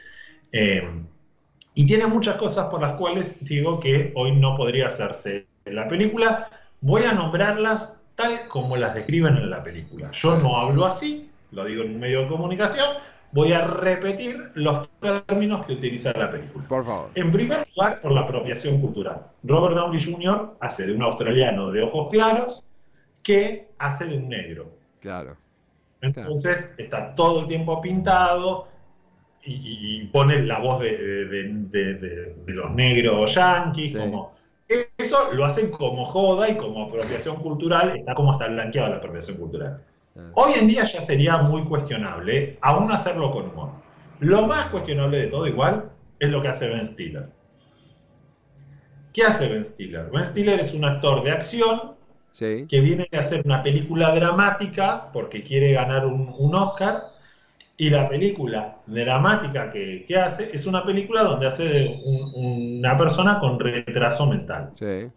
eh, 0.51 0.83
y 1.75 1.87
tiene 1.87 2.09
muchas 2.09 2.35
cosas 2.35 2.67
por 2.67 2.81
las 2.81 2.95
cuales 2.95 3.37
digo 3.45 3.79
que 3.79 4.13
hoy 4.17 4.33
no 4.33 4.57
podría 4.57 4.89
hacerse 4.89 5.47
la 5.67 5.89
película. 5.89 6.51
Voy 6.81 7.05
a 7.05 7.13
nombrarlas 7.13 7.97
tal 8.17 8.49
como 8.49 8.77
las 8.77 8.93
describen 8.93 9.37
en 9.37 9.49
la 9.49 9.63
película. 9.63 10.11
Yo 10.11 10.37
no 10.37 10.57
hablo 10.57 10.85
así, 10.85 11.31
lo 11.53 11.65
digo 11.65 11.85
en 11.85 11.95
un 11.95 12.01
medio 12.01 12.23
de 12.23 12.27
comunicación, 12.27 12.89
voy 13.31 13.53
a 13.53 13.69
repetir 13.69 14.51
los 14.55 14.89
términos 14.99 15.65
que 15.65 15.75
utiliza 15.75 16.13
la 16.15 16.29
película. 16.29 16.67
Por 16.67 16.85
favor. 16.85 17.11
En 17.15 17.31
primer 17.31 17.69
lugar, 17.77 18.01
por 18.01 18.11
la 18.11 18.23
apropiación 18.23 18.81
cultural. 18.81 19.27
Robert 19.45 19.77
Downey 19.77 20.03
Jr. 20.05 20.55
hace 20.59 20.89
de 20.89 20.93
un 20.93 21.03
australiano 21.03 21.71
de 21.71 21.85
ojos 21.85 22.09
claros 22.11 22.65
que 23.23 23.69
hace 23.79 24.07
de 24.07 24.17
un 24.17 24.29
negro. 24.29 24.71
Claro. 25.01 25.37
Entonces 26.03 26.73
está 26.79 27.15
todo 27.15 27.41
el 27.43 27.49
tiempo 27.49 27.81
pintado 27.81 28.69
y, 29.43 30.05
pone 30.07 30.43
la 30.43 30.59
voz 30.59 30.81
de, 30.81 30.97
de- 30.97 31.27
de- 31.49 31.95
de- 31.95 32.35
de 32.47 32.53
los 32.53 32.71
negros 32.73 33.35
yanquis. 33.35 33.93
Sí. 33.93 33.99
Como, 33.99 34.33
eso 34.99 35.33
lo 35.33 35.45
hacen 35.45 35.71
como 35.71 36.05
joda 36.07 36.49
y 36.49 36.57
como 36.57 36.85
apropiación 36.85 37.37
cultural, 37.37 37.97
está 37.97 38.15
como 38.15 38.33
está 38.33 38.49
blanqueada 38.49 38.91
la 38.91 38.97
apropiación 38.97 39.37
cultural. 39.37 39.83
Claro. 40.15 40.31
Hoy 40.35 40.53
en 40.55 40.69
día 40.69 40.85
ya 40.85 41.01
sería 41.03 41.39
muy 41.39 41.63
cuestionable, 41.65 42.59
aún 42.61 42.91
hacerlo 42.93 43.31
con 43.31 43.51
humor. 43.51 43.71
Lo 44.21 44.47
más 44.47 44.67
cuestionable 44.71 45.19
de 45.19 45.27
todo 45.29 45.47
igual 45.47 45.91
es 46.19 46.29
lo 46.31 46.43
que 46.43 46.49
hace 46.49 46.69
Ben 46.69 46.87
Stiller. 46.87 47.27
¿Qué 49.13 49.23
hace 49.25 49.49
Ben 49.49 49.65
Stiller? 49.65 50.11
Ben 50.13 50.25
Stiller 50.27 50.61
es 50.61 50.73
un 50.75 50.85
actor 50.85 51.25
de 51.25 51.33
acción 51.33 51.95
Sí. 52.33 52.69
que 52.69 52.81
viene 52.81 53.09
a 53.13 53.19
hacer 53.21 53.43
una 53.45 53.63
película 53.63 54.15
dramática 54.15 55.11
porque 55.13 55.43
quiere 55.43 55.73
ganar 55.73 56.07
un, 56.07 56.33
un 56.39 56.55
Oscar 56.55 57.05
y 57.77 57.91
la 57.91 58.09
película 58.09 58.79
dramática 58.87 59.71
que, 59.73 60.05
que 60.07 60.17
hace 60.19 60.51
es 60.53 60.67
una 60.67 60.85
película 60.85 61.23
donde 61.25 61.47
hace 61.49 61.65
de 61.65 61.89
un- 62.05 62.79
una 62.79 62.97
persona 62.99 63.41
con 63.41 63.59
retraso 63.61 64.27
mental. 64.27 64.75
Sí. 64.75 65.11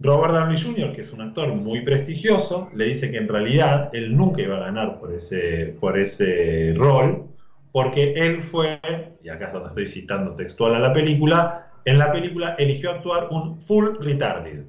Robert 0.00 0.34
Downey 0.34 0.60
Jr., 0.60 0.92
que 0.92 1.00
es 1.02 1.12
un 1.12 1.20
actor 1.22 1.48
muy 1.54 1.82
prestigioso, 1.82 2.68
le 2.74 2.86
dice 2.86 3.10
que 3.10 3.16
en 3.18 3.28
realidad 3.28 3.90
él 3.92 4.16
nunca 4.16 4.42
iba 4.42 4.56
a 4.56 4.60
ganar 4.60 4.98
por 4.98 5.12
ese, 5.14 5.76
por 5.80 5.98
ese 5.98 6.74
rol, 6.76 7.28
porque 7.72 8.12
él 8.14 8.42
fue, 8.42 8.80
y 9.22 9.28
acá 9.28 9.46
es 9.46 9.52
donde 9.52 9.68
estoy 9.68 9.86
citando 9.86 10.34
textual 10.34 10.74
a 10.74 10.78
la 10.80 10.92
película, 10.92 11.70
en 11.84 11.98
la 11.98 12.12
película 12.12 12.54
eligió 12.58 12.90
actuar 12.90 13.28
un 13.30 13.60
full 13.62 13.96
retarded, 14.00 14.64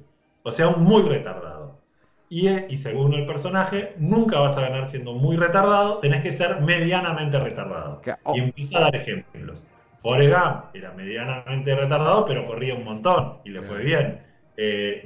o 0.46 0.52
sea, 0.52 0.68
un 0.68 0.84
muy 0.84 1.02
retardado. 1.02 1.80
Y, 2.28 2.46
eh, 2.48 2.66
y 2.68 2.76
según 2.76 3.14
el 3.14 3.26
personaje, 3.26 3.94
nunca 3.98 4.38
vas 4.38 4.56
a 4.56 4.60
ganar 4.60 4.86
siendo 4.86 5.12
muy 5.12 5.36
retardado, 5.36 5.98
tenés 5.98 6.22
que 6.22 6.32
ser 6.32 6.60
medianamente 6.60 7.38
retardado. 7.38 8.00
Que- 8.00 8.14
oh. 8.22 8.36
Y 8.36 8.40
empieza 8.40 8.78
a 8.78 8.80
dar 8.82 8.96
ejemplos. 8.96 9.62
Forrest 9.98 10.32
Gump 10.32 10.64
era 10.74 10.92
medianamente 10.92 11.74
retardado, 11.74 12.26
pero 12.26 12.46
corría 12.46 12.74
un 12.74 12.84
montón 12.84 13.38
y 13.44 13.50
le 13.50 13.62
fue 13.62 13.78
bien. 13.82 14.20
Eh, 14.56 15.04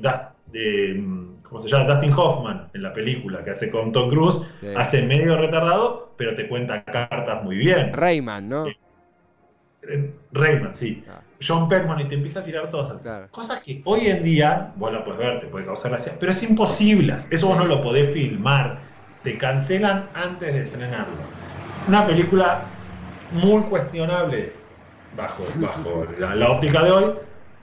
eh, 0.52 1.04
¿Cómo 1.42 1.60
se 1.60 1.68
llama? 1.68 1.84
Dustin 1.84 2.12
Hoffman 2.12 2.68
en 2.74 2.82
la 2.82 2.92
película 2.92 3.42
que 3.42 3.50
hace 3.50 3.70
con 3.70 3.92
Tom 3.92 4.08
Cruise, 4.10 4.42
Sí. 4.60 4.68
hace 4.76 5.02
medio 5.02 5.36
retardado, 5.36 6.12
pero 6.16 6.34
te 6.34 6.48
cuenta 6.48 6.84
cartas 6.84 7.42
muy 7.42 7.56
bien. 7.56 7.92
Rayman, 7.92 8.48
¿no? 8.48 8.66
Eh, 8.66 8.76
Rayman, 10.32 10.74
sí. 10.74 11.02
Ah, 11.08 11.20
John 11.46 11.68
Penman 11.68 12.00
y 12.00 12.04
te 12.04 12.14
empieza 12.14 12.40
a 12.40 12.44
tirar 12.44 12.68
todas 12.70 13.00
Claro. 13.00 13.28
cosas 13.30 13.60
que 13.60 13.80
hoy 13.86 14.08
en 14.08 14.22
día, 14.22 14.72
vos 14.76 14.92
la 14.92 15.04
puedes 15.04 15.18
ver, 15.18 15.40
te 15.40 15.46
puede 15.46 15.64
causar 15.64 15.92
gracia, 15.92 16.14
pero 16.20 16.32
es 16.32 16.42
imposible. 16.42 17.16
Eso 17.30 17.48
vos 17.48 17.56
no 17.56 17.64
lo 17.64 17.80
podés 17.82 18.12
filmar. 18.12 18.80
Te 19.24 19.38
cancelan 19.38 20.10
antes 20.14 20.52
de 20.52 20.64
estrenarlo. 20.64 21.14
Una 21.88 22.06
película 22.06 22.64
muy 23.32 23.62
cuestionable 23.62 24.52
bajo, 25.16 25.44
bajo 25.60 26.06
la, 26.18 26.34
la 26.34 26.50
óptica 26.50 26.84
de 26.84 26.90
hoy, 26.90 27.14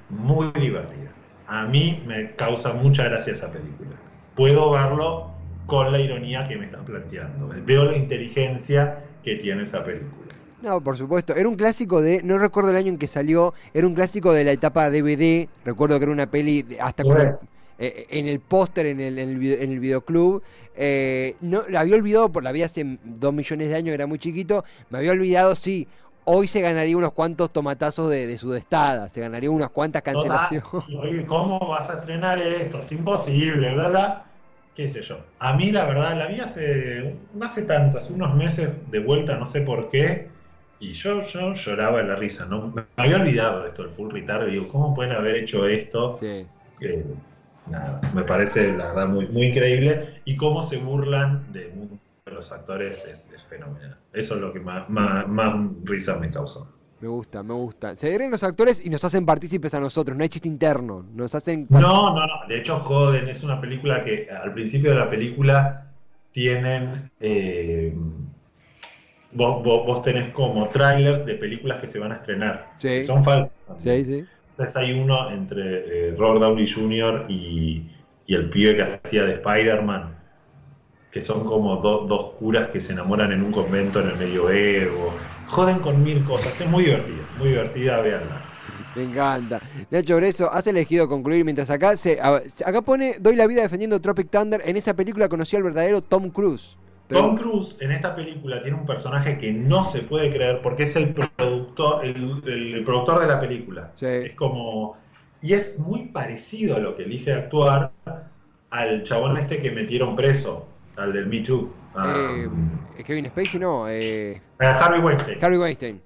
muy 0.10 0.52
divertida. 0.54 1.12
A 1.48 1.66
mí 1.66 2.04
me 2.06 2.32
causa 2.36 2.74
mucha 2.74 3.04
gracia 3.04 3.34
esa 3.34 3.52
película. 3.52 3.92
Puedo 4.36 4.72
verlo 4.72 5.32
con 5.66 5.92
la 5.92 6.00
ironía 6.00 6.48
que 6.48 6.56
me 6.58 6.66
están 6.66 6.86
planteando. 6.86 7.54
Veo 7.66 7.86
la 7.86 7.96
inteligencia 7.98 9.00
que 9.24 9.36
tiene 9.38 9.64
esa 9.64 9.84
película. 9.84 10.34
No, 10.62 10.82
por 10.82 10.98
supuesto. 10.98 11.36
Era 11.36 11.48
un 11.48 11.56
clásico 11.56 12.02
de. 12.02 12.22
No 12.24 12.38
recuerdo 12.40 12.72
el 12.72 12.78
año 12.78 12.90
en 12.90 12.98
que 12.98 13.08
salió. 13.08 13.54
Era 13.74 13.86
un 13.86 13.94
clásico 13.94 14.34
de 14.34 14.44
la 14.44 14.52
etapa 14.52 14.90
DVD. 14.90 15.48
Recuerdo 15.64 15.98
que 16.00 16.04
era 16.04 16.12
una 16.12 16.28
peli 16.30 16.64
de- 16.64 16.82
hasta 16.82 17.04
con 17.04 17.22
el- 17.22 17.28
eh, 17.80 18.08
en 18.10 18.28
el 18.28 18.40
póster, 18.40 18.88
en 18.88 19.00
el, 19.00 19.20
en, 19.20 19.30
el 19.30 19.38
video- 19.38 19.62
en 19.62 19.72
el 19.72 19.80
videoclub. 19.80 20.42
Eh, 20.76 21.36
no, 21.42 21.62
la 21.70 21.82
había 21.82 21.96
olvidado, 21.96 22.32
por 22.32 22.44
la 22.44 22.52
vi 22.52 22.64
hace 22.64 22.98
dos 23.04 23.34
millones 23.34 23.70
de 23.70 23.76
años, 23.76 23.94
era 23.94 24.08
muy 24.08 24.18
chiquito. 24.18 24.66
Me 24.90 24.98
había 24.98 25.12
olvidado, 25.12 25.56
sí. 25.56 25.88
Hoy 26.30 26.48
se 26.48 26.60
ganaría 26.60 26.98
unos 26.98 27.14
cuantos 27.14 27.52
tomatazos 27.54 28.10
de, 28.10 28.26
de 28.28 28.38
sudestada. 28.38 29.08
Se 29.10 29.22
ganaría 29.22 29.50
unas 29.52 29.70
cuantas 29.70 30.02
cancelaciones. 30.02 30.64
Total, 30.70 30.96
oye, 30.98 31.26
¿cómo 31.26 31.60
vas 31.70 31.88
a 31.90 31.94
estrenar 32.00 32.40
esto? 32.40 32.80
Es 32.80 32.92
imposible, 32.92 33.76
¿verdad? 33.76 34.24
¿Qué 34.76 34.90
sé 34.90 35.02
yo? 35.04 35.20
A 35.40 35.54
mí, 35.54 35.72
la 35.72 35.86
verdad, 35.86 36.18
la 36.18 36.28
vi 36.28 36.40
hace, 36.40 37.16
no 37.34 37.46
hace 37.46 37.62
tanto, 37.64 37.98
hace 38.00 38.12
unos 38.14 38.36
meses 38.36 38.70
de 38.92 39.00
vuelta, 39.00 39.38
no 39.38 39.46
sé 39.46 39.62
por 39.62 39.90
qué, 39.90 40.28
y 40.80 40.94
yo, 40.94 41.22
yo 41.24 41.54
lloraba 41.54 42.00
de 42.00 42.08
la 42.08 42.16
risa, 42.16 42.46
¿no? 42.46 42.68
Me 42.68 42.84
había 42.96 43.18
olvidado 43.18 43.66
esto, 43.66 43.84
el 43.84 43.90
full 43.90 44.12
retard, 44.12 44.50
digo, 44.50 44.68
¿cómo 44.68 44.94
pueden 44.96 45.14
haber 45.14 45.36
hecho 45.36 45.68
esto? 45.68 46.18
Sí. 46.20 46.46
Nada, 47.70 48.00
me 48.14 48.24
parece, 48.24 48.72
la 48.74 48.88
verdad, 48.88 49.08
muy, 49.08 49.28
muy 49.28 49.48
increíble, 49.48 50.22
y 50.24 50.36
cómo 50.38 50.62
se 50.62 50.78
burlan 50.78 51.52
de, 51.52 51.72
de 52.26 52.32
los 52.32 52.52
actores 52.52 53.06
es, 53.06 53.30
es 53.34 53.44
fenomenal. 53.44 53.98
Eso 54.14 54.36
es 54.36 54.42
lo 54.42 54.54
que 54.54 54.60
más, 54.60 54.90
más, 54.90 55.28
más 55.28 55.54
risa 55.84 56.18
me 56.18 56.32
causó. 56.32 56.72
Me 57.00 57.08
gusta, 57.08 57.44
me 57.44 57.54
gusta. 57.54 57.96
Se 57.96 58.08
agregan 58.08 58.32
los 58.32 58.44
actores 58.44 58.84
y 58.84 58.90
nos 58.90 59.04
hacen 59.04 59.24
partícipes 59.26 59.72
a 59.76 59.80
nosotros. 59.80 60.18
No 60.18 60.24
hay 60.24 60.30
chiste 60.30 60.48
interno. 60.48 61.06
Nos 61.14 61.36
hacen. 61.36 61.68
No, 61.70 61.80
no, 61.80 62.26
no. 62.26 62.48
De 62.48 62.58
hecho, 62.58 62.80
joden. 62.80 63.30
Es 63.30 63.44
una 63.44 63.62
película 63.62 64.04
que 64.04 64.28
al 64.32 64.52
principio 64.52 64.90
de 64.90 64.98
la 64.98 65.08
película 65.08 65.92
tienen. 66.32 67.12
eh, 67.20 67.94
vos, 69.32 69.64
vos- 69.64 69.86
vos 69.86 70.02
tenés 70.04 70.34
como 70.34 70.68
trailers 70.70 71.26
de 71.26 71.36
películas 71.36 71.80
que 71.82 71.88
se 71.88 72.00
van 72.00 72.12
a 72.12 72.16
estrenar. 72.16 72.72
Sí. 72.78 72.88
que 72.90 73.04
Son 73.06 73.24
falsas. 73.24 73.54
también. 73.68 74.06
Sí, 74.06 74.14
sí. 74.20 74.26
Entonces 74.52 74.76
hay 74.76 74.92
uno 74.94 75.30
entre 75.32 76.10
eh, 76.10 76.16
Robert 76.18 76.42
Downey 76.42 76.68
Jr. 76.68 77.26
y, 77.30 77.84
y 78.26 78.34
el 78.36 78.50
pibe 78.50 78.76
que 78.76 78.84
hacía 78.84 79.24
de 79.24 79.34
Spider-Man, 79.34 80.16
que 81.12 81.22
son 81.22 81.44
como 81.46 81.78
do- 81.78 82.06
dos 82.08 82.32
curas 82.40 82.70
que 82.70 82.80
se 82.80 82.94
enamoran 82.94 83.32
en 83.32 83.44
un 83.44 83.52
convento 83.52 84.02
en 84.02 84.10
el 84.10 84.18
medioevo. 84.18 85.14
Joden 85.48 85.80
con 85.80 86.04
mil 86.04 86.24
cosas. 86.26 86.60
Es 86.60 86.68
muy 86.68 86.86
divertida, 86.86 87.24
muy 87.38 87.50
divertida, 87.50 88.00
veanla. 88.02 88.42
Me 88.96 89.04
encanta. 89.04 89.62
Nacho 89.92 90.16
Breso, 90.16 90.52
has 90.52 90.66
elegido 90.66 91.08
concluir 91.08 91.46
mientras 91.46 91.70
acá 91.70 91.96
se, 91.96 92.20
acá 92.20 92.82
pone 92.82 93.14
Doy 93.20 93.36
la 93.36 93.46
vida 93.46 93.62
defendiendo 93.62 94.02
Tropic 94.02 94.30
Thunder. 94.32 94.62
En 94.66 94.76
esa 94.76 94.96
película 94.96 95.30
conocí 95.30 95.56
al 95.56 95.62
verdadero 95.64 96.02
Tom 96.02 96.30
Cruise. 96.32 96.76
Pero- 97.08 97.22
Tom 97.22 97.38
Cruise 97.38 97.78
en 97.80 97.92
esta 97.92 98.16
película 98.16 98.62
tiene 98.62 98.78
un 98.78 98.86
personaje 98.86 99.38
que 99.38 99.52
no 99.54 99.84
se 99.86 100.02
puede 100.02 100.30
creer 100.30 100.62
porque 100.62 100.84
es 100.84 100.96
el 100.98 101.14
productor, 101.14 102.04
el, 102.06 102.42
el 102.46 102.84
productor 102.84 103.20
de 103.22 103.28
la 103.28 103.40
película. 103.40 103.92
Sí. 103.96 104.06
Es 104.08 104.34
como. 104.34 104.98
Y 105.42 105.54
es 105.54 105.78
muy 105.80 106.08
parecido 106.08 106.76
a 106.76 106.80
lo 106.80 106.96
que 106.96 107.04
elige 107.04 107.32
actuar, 107.32 107.92
al 108.72 109.04
chabón 109.04 109.38
este 109.38 109.60
que 109.60 109.72
metieron 109.72 110.16
preso, 110.16 110.68
al 110.98 111.14
del 111.14 111.28
Me 111.28 111.40
Too. 111.42 111.72
a- 111.96 112.14
Eh, 112.98 113.04
Kevin 113.06 113.28
Spacey, 113.28 113.60
no. 113.60 113.88
Eh, 113.88 114.42
a 114.60 114.66
Harvey 114.72 115.00
Weinstein. 115.00 115.38
Harvey 115.42 115.60
Weinstein. 115.60 116.02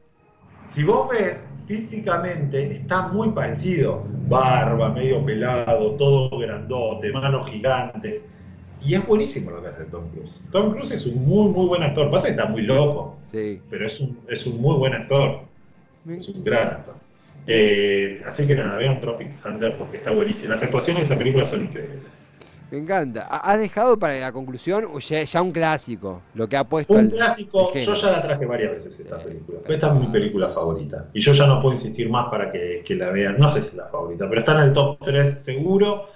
Si 0.67 0.83
vos 0.83 1.09
ves 1.09 1.47
físicamente, 1.65 2.73
está 2.73 3.07
muy 3.07 3.29
parecido. 3.29 4.03
Barba, 4.27 4.89
medio 4.89 5.25
pelado, 5.25 5.91
todo 5.95 6.37
grandote, 6.37 7.11
manos 7.11 7.49
gigantes. 7.49 8.23
Y 8.84 8.96
es 8.96 9.06
buenísimo 9.06 9.52
lo 9.52 9.62
que 9.62 9.67
hace 9.70 9.84
Tom 9.86 10.10
Cruise. 10.10 10.39
Tom 10.52 10.72
Cruise 10.72 10.91
es 10.91 11.06
un 11.06 11.24
muy, 11.26 11.50
muy 11.50 11.67
buen 11.67 11.84
actor. 11.84 12.10
Pasa 12.10 12.26
que 12.26 12.32
está 12.32 12.46
muy 12.48 12.63
loco, 12.63 13.17
Sí. 13.28 13.62
pero 13.70 13.86
es 13.86 14.00
un, 14.00 14.20
es 14.28 14.46
un 14.48 14.60
muy 14.60 14.76
buen 14.78 14.94
actor. 14.94 15.41
Me- 16.04 16.17
Es 16.17 16.28
un 16.30 16.44
gran 16.44 16.67
actor. 16.67 16.96
Eh, 17.48 18.22
así 18.28 18.46
que 18.48 18.56
nada, 18.56 18.78
vean 18.78 19.00
Tropic 19.02 19.41
Thunder 19.44 19.78
porque 19.78 19.98
está 19.98 20.12
buenísimo. 20.12 20.52
Las 20.52 20.63
actuaciones 20.63 21.08
de 21.08 21.13
esa 21.13 21.17
película 21.17 21.46
son 21.46 21.63
increíbles. 21.63 22.22
Me 22.72 22.78
encanta. 22.80 23.28
Ha- 23.30 23.52
¿Has 23.52 23.60
dejado 23.60 24.00
para 24.00 24.13
la 24.17 24.32
conclusión 24.32 24.86
ya, 25.00 25.24
ya 25.24 25.41
un 25.41 25.52
clásico? 25.52 26.22
Lo 26.34 26.48
que 26.48 26.56
ha 26.58 26.63
puesto 26.63 26.94
Un 26.94 27.02
el- 27.02 27.12
clásico, 27.12 27.72
el 27.76 27.86
yo 27.86 27.94
ya 27.96 28.12
la 28.12 28.22
traje 28.22 28.46
varias 28.46 28.72
veces 28.72 29.00
esta 29.00 29.20
Sí. 29.20 29.26
película. 29.26 29.60
Pero 29.63 29.74
esta 29.76 29.88
es 29.89 29.94
mi 30.00 30.08
película 30.08 30.50
favorita. 30.50 31.06
Y 31.13 31.20
yo 31.22 31.34
ya 31.34 31.46
no 31.48 31.62
puedo 31.62 31.74
insistir 31.74 32.10
más 32.10 32.30
para 32.30 32.52
que, 32.52 32.82
que 32.86 32.96
la 32.96 33.10
vean. 33.10 33.38
No 33.38 33.50
sé 33.50 33.62
si 33.62 33.67
es 33.67 33.74
la 33.76 33.88
favorita, 33.88 34.28
pero 34.30 34.39
está 34.41 34.54
en 34.54 34.70
el 34.70 34.74
top 34.74 34.98
3 35.04 35.44
seguro. 35.44 36.08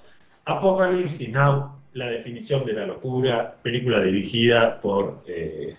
Apocalypse 0.45 1.27
Now, 1.29 1.71
la 1.95 2.09
definición 2.09 2.65
de 2.65 2.73
la 2.73 2.85
locura. 2.85 3.55
Película 3.63 4.01
dirigida 4.01 4.79
por. 4.81 5.23
eh, 5.27 5.75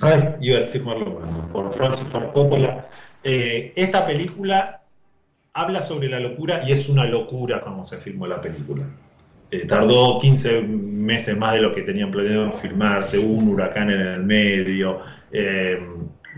Ay, 0.00 0.34
iba 0.40 0.56
a 0.56 0.60
decir 0.60 0.82
Marlon 0.82 1.48
por 1.52 1.72
Francis 1.72 2.06
Ford 2.08 2.32
Coppola. 2.32 2.86
Eh, 3.22 3.72
esta 3.76 4.06
película 4.06 4.82
habla 5.54 5.82
sobre 5.82 6.08
la 6.08 6.20
locura 6.20 6.62
y 6.68 6.72
es 6.72 6.88
una 6.88 7.06
locura 7.06 7.60
como 7.60 7.84
se 7.86 7.98
filmó 7.98 8.26
la 8.26 8.40
película. 8.40 8.84
Eh, 9.50 9.66
tardó 9.66 10.18
15 10.20 10.62
meses 10.62 11.36
más 11.36 11.54
de 11.54 11.60
lo 11.60 11.72
que 11.72 11.82
tenían 11.82 12.10
planeado 12.10 12.52
filmarse, 12.52 13.18
hubo 13.18 13.34
un 13.38 13.48
huracán 13.48 13.90
en 13.90 14.00
el 14.00 14.22
medio. 14.24 15.00
eh, 15.32 15.78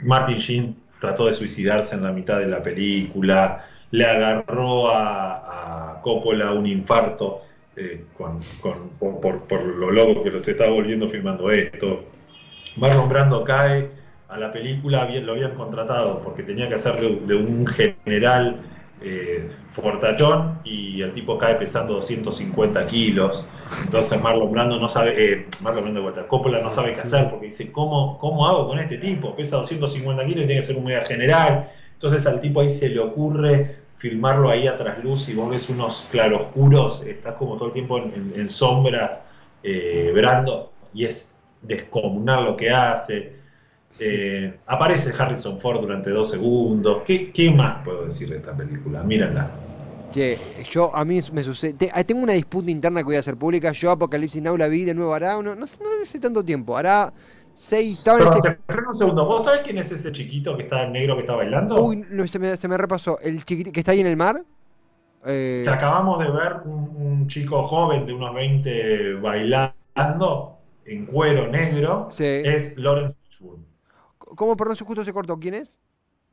Martin 0.03 0.37
Sheen 0.37 0.77
trató 1.01 1.27
de 1.27 1.35
suicidarse 1.35 1.95
en 1.95 2.03
la 2.03 2.13
mitad 2.13 2.39
de 2.39 2.47
la 2.47 2.63
película, 2.63 3.65
le 3.91 4.05
agarró 4.05 4.91
a 4.91 6.01
Coppola 6.03 6.53
un 6.53 6.67
infarto 6.67 7.43
eh, 7.77 8.05
con- 8.17 8.41
por, 8.99 9.21
por- 9.21 9.41
por 9.49 9.63
lo 9.65 9.91
loco 9.91 10.23
que 10.23 10.31
los 10.31 10.47
estaba 10.49 10.71
volviendo 10.71 11.09
filmando 11.09 11.51
esto. 11.51 12.05
Marlon 12.77 13.09
Brando 13.09 13.45
cae 13.45 13.89
a 14.29 14.39
la 14.39 14.53
película, 14.53 15.09
lo 15.09 15.33
habían 15.33 15.55
contratado 15.55 16.21
porque 16.23 16.43
tenía 16.43 16.69
que 16.69 16.75
hacer 16.75 17.01
de, 17.01 17.35
un 17.35 17.67
general 17.67 18.61
eh, 19.01 19.49
fortachón 19.71 20.61
y 20.65 21.01
el 21.03 21.13
tipo 21.13 21.39
cae 21.39 21.55
pesando 21.57 21.95
250 21.95 22.87
kilos. 22.87 23.47
Entonces 23.85 24.21
Marlon 24.21 24.51
Brando 24.53 24.79
no 24.79 24.89
sabe, 24.89 25.33
eh, 25.33 25.47
Marlon 25.61 25.85
Brando 25.85 26.13
de 26.13 26.27
Coppola 26.27 26.61
no 26.61 26.71
sabe 26.71 26.95
qué 26.95 27.01
hacer 27.01 27.31
porque 27.31 27.47
dice, 27.47 27.71
¿cómo, 27.73 28.19
¿cómo 28.19 28.47
hago 28.49 28.69
con 28.69 28.79
este 28.79 28.99
tipo? 28.99 29.35
Pesa 29.37 29.57
250 29.59 30.25
kilos 30.27 30.45
y 30.45 30.47
tiene 30.47 30.61
que 30.61 30.67
ser 30.67 30.77
un 30.77 30.85
mega 30.85 31.05
general. 31.07 31.71
Entonces 31.95 32.27
al 32.27 32.41
tipo 32.41 32.61
ahí 32.61 32.71
se 32.71 32.89
le 32.89 32.99
ocurre 33.01 33.77
filmarlo 33.97 34.51
ahí 34.51 34.67
a 34.69 34.77
trasluz 34.77 35.29
y 35.29 35.35
vos 35.35 35.51
ves 35.51 35.69
unos 35.71 36.07
claroscuros, 36.11 37.03
estás 37.07 37.35
como 37.37 37.57
todo 37.57 37.69
el 37.69 37.73
tiempo 37.75 37.99
en, 37.99 38.13
en- 38.15 38.41
en 38.41 38.49
sombras, 38.49 39.23
eh, 39.63 40.13
Brando, 40.15 40.73
y 40.95 41.05
es 41.07 41.37
descomunal 41.63 42.45
lo 42.45 42.57
que 42.57 42.71
hace. 42.71 43.37
Eh, 43.99 44.55
aparece 44.67 45.11
Harrison 45.19 45.59
Ford 45.59 45.81
durante 45.81 46.11
dos 46.11 46.31
segundos. 46.31 47.03
¿Qué, 47.07 47.33
qué 47.33 47.51
más 47.51 47.83
puedo 47.85 48.05
decir 48.05 48.29
de 48.29 48.37
esta 48.37 48.55
película? 48.55 49.03
Mírala. 49.03 49.49
Che, 50.13 50.39
yo 50.71 50.95
a 50.95 51.05
mí 51.05 51.21
me 51.33 51.43
sucede. 51.43 51.91
ah, 51.93 52.05
tengo 52.05 52.23
una 52.23 52.35
disputa 52.35 52.71
interna 52.71 53.01
que 53.01 53.05
voy 53.07 53.17
a 53.17 53.21
hacer 53.21 53.37
pública. 53.37 53.73
Yo 53.73 53.91
Apocalipsis 53.91 54.43
Now 54.43 54.57
la 54.57 54.69
vi 54.69 54.85
de 54.85 54.95
nuevo 54.95 55.15
hará. 55.15 55.41
No, 55.43 55.55
no, 55.55 55.67
sé- 55.67 55.79
no 55.83 55.89
hace 56.03 56.19
tanto 56.21 56.45
tiempo. 56.45 56.77
Hará 56.77 57.13
seis. 57.57 57.99
Estaba 57.99 58.19
en 58.21 58.87
un 58.87 58.97
segundo. 58.97 59.25
¿Vos 59.25 59.45
sabés 59.45 59.63
quién 59.65 59.79
es 59.79 59.91
ese 59.91 60.13
chiquito 60.13 60.57
que 60.57 60.65
está 60.65 60.85
en 60.85 60.93
negro 60.93 61.15
que 61.17 61.23
está 61.23 61.35
bailando? 61.35 61.83
Uy, 61.83 62.05
no, 62.11 62.27
se, 62.29 62.39
me, 62.39 62.57
se 62.57 62.69
me 62.69 62.77
repasó. 62.77 63.19
El 63.21 63.39
chiquitito 63.45 63.73
que 63.73 63.81
está 63.81 63.93
ahí 63.93 64.01
en 64.01 64.07
el 64.07 64.17
mar. 64.17 64.43
Eh, 65.25 65.63
Que 65.67 65.71
acabamos 65.73 66.21
de 66.21 66.31
ver 66.31 66.59
un, 66.65 66.89
un 66.97 67.29
chico 67.29 67.65
joven 67.65 68.07
de 68.07 68.13
unos 68.15 68.33
20 68.35 69.15
bailando 69.15 70.59
en 70.85 71.07
cuero 71.07 71.49
negro. 71.49 72.11
Sí. 72.13 72.25
Es 72.25 72.77
Lawrence 72.77 73.17
Fishburne. 73.29 73.65
¿Cómo, 74.19 74.57
perdón, 74.57 74.77
justo 74.77 75.05
se 75.05 75.13
cortó? 75.13 75.39
¿Quién 75.39 75.55
es? 75.55 75.79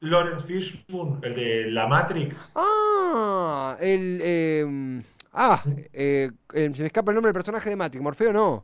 Lawrence 0.02 0.46
Fishburne, 0.46 1.18
el 1.26 1.36
de 1.36 1.72
La 1.72 1.88
Matrix. 1.88 2.52
Ah, 2.56 3.78
el. 3.80 4.20
eh, 4.22 5.02
ah, 5.32 5.64
eh, 5.94 6.30
eh, 6.54 6.72
se 6.74 6.82
me 6.82 6.88
escapa 6.88 7.12
el 7.12 7.16
nombre 7.16 7.30
del 7.30 7.34
personaje 7.34 7.70
de 7.70 7.76
Matrix. 7.78 8.04
Morfeo 8.04 8.34
no. 8.34 8.64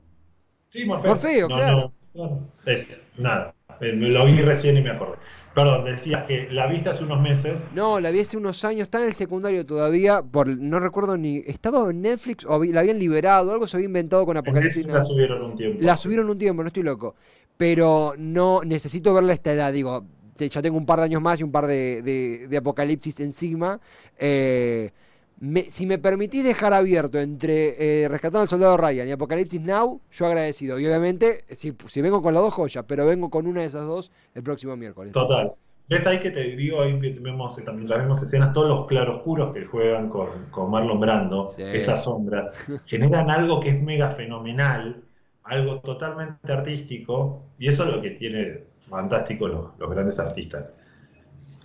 Sí, 0.68 0.86
Morfeo. 0.86 1.10
Morfeo, 1.12 1.48
claro. 1.48 1.78
no, 1.78 1.94
no. 2.14 2.48
Es, 2.66 3.02
nada. 3.18 3.54
Eh, 3.82 3.94
Lo 3.94 4.26
vi 4.26 4.42
recién 4.42 4.78
y 4.78 4.82
me 4.82 4.92
acordé. 4.92 5.16
Perdón, 5.56 5.86
decías 5.86 6.26
que 6.26 6.48
la 6.52 6.68
viste 6.68 6.90
hace 6.90 7.04
unos 7.04 7.22
meses. 7.22 7.62
No, 7.74 8.00
la 8.00 8.12
vi 8.12 8.20
hace 8.20 8.38
unos 8.38 8.64
años, 8.64 8.84
está 8.84 9.00
en 9.02 9.08
el 9.08 9.14
secundario 9.14 9.66
todavía, 9.66 10.22
por 10.22 10.48
no 10.48 10.80
recuerdo 10.80 11.18
ni, 11.18 11.38
estaba 11.38 11.90
en 11.90 12.02
Netflix 12.02 12.46
o 12.46 12.64
la 12.64 12.82
habían 12.82 13.00
liberado, 13.00 13.52
algo 13.52 13.68
se 13.68 13.78
había 13.78 13.88
inventado 13.88 14.26
con 14.26 14.38
Apocalipsis 14.38 14.86
la 14.86 15.02
subieron 15.04 15.42
un 15.44 15.58
tiempo. 15.58 15.78
La 15.82 15.98
subieron 15.98 16.30
un 16.30 16.38
tiempo, 16.38 16.62
no 16.62 16.68
estoy 16.68 16.84
loco. 16.84 17.16
Pero 17.58 18.14
no, 18.18 18.62
necesito 18.64 19.14
verla 19.14 19.32
a 19.32 19.36
esta 19.36 19.52
edad, 19.52 19.74
digo, 19.74 20.06
te- 20.38 20.48
ya 20.50 20.62
tengo 20.62 20.78
un 20.78 20.86
par 20.86 21.00
de 21.00 21.06
años 21.06 21.22
más 21.22 21.40
y 21.40 21.44
un 21.44 21.52
par 21.52 21.68
de, 21.68 22.02
de- 22.04 22.48
de 22.48 22.58
apocalipsis 22.58 23.20
encima. 23.20 23.80
Eh, 24.18 24.92
me- 25.40 25.64
si 25.64 25.86
me 25.86 25.98
permitís 25.98 26.44
dejar 26.44 26.74
abierto 26.74 27.20
entre 27.20 28.04
eh, 28.04 28.08
Rescatando 28.10 28.42
al 28.42 28.48
Soldado 28.50 28.78
Ryan 28.78 29.08
y 29.08 29.12
Apocalipsis 29.12 29.62
Now, 29.62 30.02
yo 30.12 30.26
agradecido. 30.26 30.80
Y 30.80 30.86
obviamente, 30.86 31.46
si, 31.50 31.76
si 31.88 32.02
vengo 32.02 32.22
con 32.22 32.34
las 32.34 32.44
dos 32.44 32.54
joyas, 32.54 32.86
pero 32.88 33.06
vengo 33.06 33.30
con 33.30 33.48
una 33.48 33.62
de 33.62 33.68
esas 33.68 33.86
dos 33.88 34.12
el 34.36 34.44
próximo 34.44 34.76
miércoles. 34.76 35.14
Total. 35.14 35.54
¿Ves 35.88 36.06
ahí 36.06 36.20
que 36.20 36.30
te 36.30 36.44
digo, 36.56 36.82
ahí 36.82 36.94
vemos, 37.20 37.58
eh, 37.58 37.64
también 37.64 37.88
vemos 37.90 38.22
escenas, 38.22 38.54
todos 38.54 38.68
los 38.68 38.86
claroscuros 38.86 39.52
que 39.56 39.66
juegan 39.66 40.08
con, 40.10 40.28
con 40.52 40.70
Marlon 40.70 41.00
Brando, 41.00 41.50
Sí. 41.50 41.64
esas 41.64 42.04
sombras, 42.04 42.50
generan 42.86 43.32
algo 43.32 43.60
que 43.60 43.70
es 43.70 43.82
mega 43.82 44.12
fenomenal, 44.12 45.02
algo 45.46 45.80
totalmente 45.80 46.52
artístico, 46.52 47.42
y 47.58 47.70
eso 47.70 47.86
es 47.86 47.96
lo 47.96 48.02
que 48.04 48.12
tiene 48.12 48.66
fantástico 48.88 49.48
los, 49.48 49.66
los 49.80 49.90
grandes 49.90 50.20
artistas. 50.20 50.72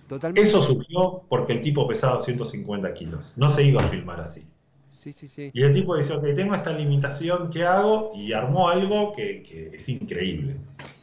Totalmente. 0.07 0.47
Eso 0.47 0.61
surgió 0.61 1.23
porque 1.29 1.53
el 1.53 1.61
tipo 1.61 1.87
pesaba 1.87 2.21
150 2.21 2.93
kilos, 2.93 3.33
no 3.35 3.49
se 3.49 3.63
iba 3.63 3.81
a 3.81 3.87
filmar 3.87 4.21
así. 4.21 4.45
Sí, 5.03 5.13
sí, 5.13 5.27
sí. 5.27 5.51
Y 5.53 5.61
el 5.61 5.71
tipo 5.71 5.95
dice, 5.95 6.13
ok, 6.13 6.23
tengo 6.35 6.55
esta 6.55 6.71
limitación, 6.71 7.51
¿qué 7.51 7.63
hago? 7.63 8.11
Y 8.15 8.33
armó 8.33 8.69
algo 8.69 9.13
que, 9.15 9.43
que 9.43 9.75
es 9.75 9.87
increíble. 9.87 10.55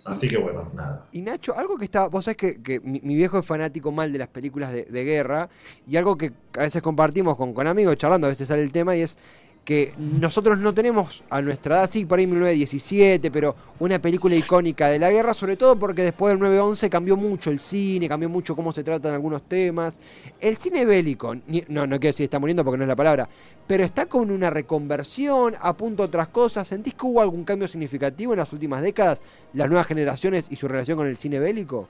Así 0.04 0.28
que 0.28 0.36
bueno, 0.36 0.68
nada. 0.74 1.06
Y 1.12 1.22
Nacho, 1.22 1.56
algo 1.56 1.78
que 1.78 1.84
está, 1.84 2.08
vos 2.08 2.24
sabés 2.24 2.36
que, 2.36 2.62
que 2.62 2.80
mi, 2.80 3.00
mi 3.00 3.14
viejo 3.14 3.38
es 3.38 3.46
fanático 3.46 3.92
mal 3.92 4.12
de 4.12 4.18
las 4.18 4.26
películas 4.26 4.72
de, 4.72 4.84
de 4.84 5.04
guerra 5.04 5.48
y 5.86 5.96
algo 5.96 6.16
que 6.16 6.32
a 6.58 6.62
veces 6.62 6.82
compartimos 6.82 7.36
con, 7.36 7.54
con 7.54 7.68
amigos, 7.68 7.96
charlando, 7.96 8.26
a 8.26 8.30
veces 8.30 8.48
sale 8.48 8.62
el 8.62 8.72
tema 8.72 8.96
y 8.96 9.02
es 9.02 9.16
que 9.64 9.94
nosotros 9.96 10.58
no 10.58 10.74
tenemos 10.74 11.22
a 11.30 11.40
nuestra 11.40 11.76
edad, 11.76 11.90
sí, 11.90 12.04
por 12.04 12.18
ahí 12.18 12.26
1917, 12.26 13.30
pero 13.30 13.54
una 13.78 14.00
película 14.00 14.34
icónica 14.34 14.88
de 14.88 14.98
la 14.98 15.10
guerra, 15.10 15.34
sobre 15.34 15.56
todo 15.56 15.78
porque 15.78 16.02
después 16.02 16.32
del 16.34 16.42
9-11 16.42 16.88
cambió 16.88 17.16
mucho 17.16 17.50
el 17.50 17.60
cine, 17.60 18.08
cambió 18.08 18.28
mucho 18.28 18.56
cómo 18.56 18.72
se 18.72 18.82
tratan 18.82 19.14
algunos 19.14 19.42
temas. 19.44 20.00
El 20.40 20.56
cine 20.56 20.84
bélico, 20.84 21.36
ni- 21.46 21.62
no, 21.68 21.86
no 21.86 22.00
quiero 22.00 22.12
decir 22.12 22.24
está 22.24 22.40
muriendo 22.40 22.64
porque 22.64 22.78
no 22.78 22.84
es 22.84 22.88
la 22.88 22.96
palabra, 22.96 23.28
pero 23.66 23.84
está 23.84 24.06
con 24.06 24.32
una 24.32 24.50
reconversión, 24.50 25.54
apunta 25.60 26.02
a 26.02 26.06
otras 26.06 26.28
cosas. 26.28 26.66
¿Sentís 26.66 26.94
que 26.94 27.06
hubo 27.06 27.20
algún 27.22 27.44
cambio 27.44 27.68
significativo 27.68 28.32
en 28.32 28.40
las 28.40 28.52
últimas 28.52 28.82
décadas, 28.82 29.22
las 29.52 29.68
nuevas 29.68 29.86
generaciones 29.86 30.50
y 30.50 30.56
su 30.56 30.66
relación 30.66 30.98
con 30.98 31.06
el 31.06 31.16
cine 31.16 31.38
bélico? 31.38 31.88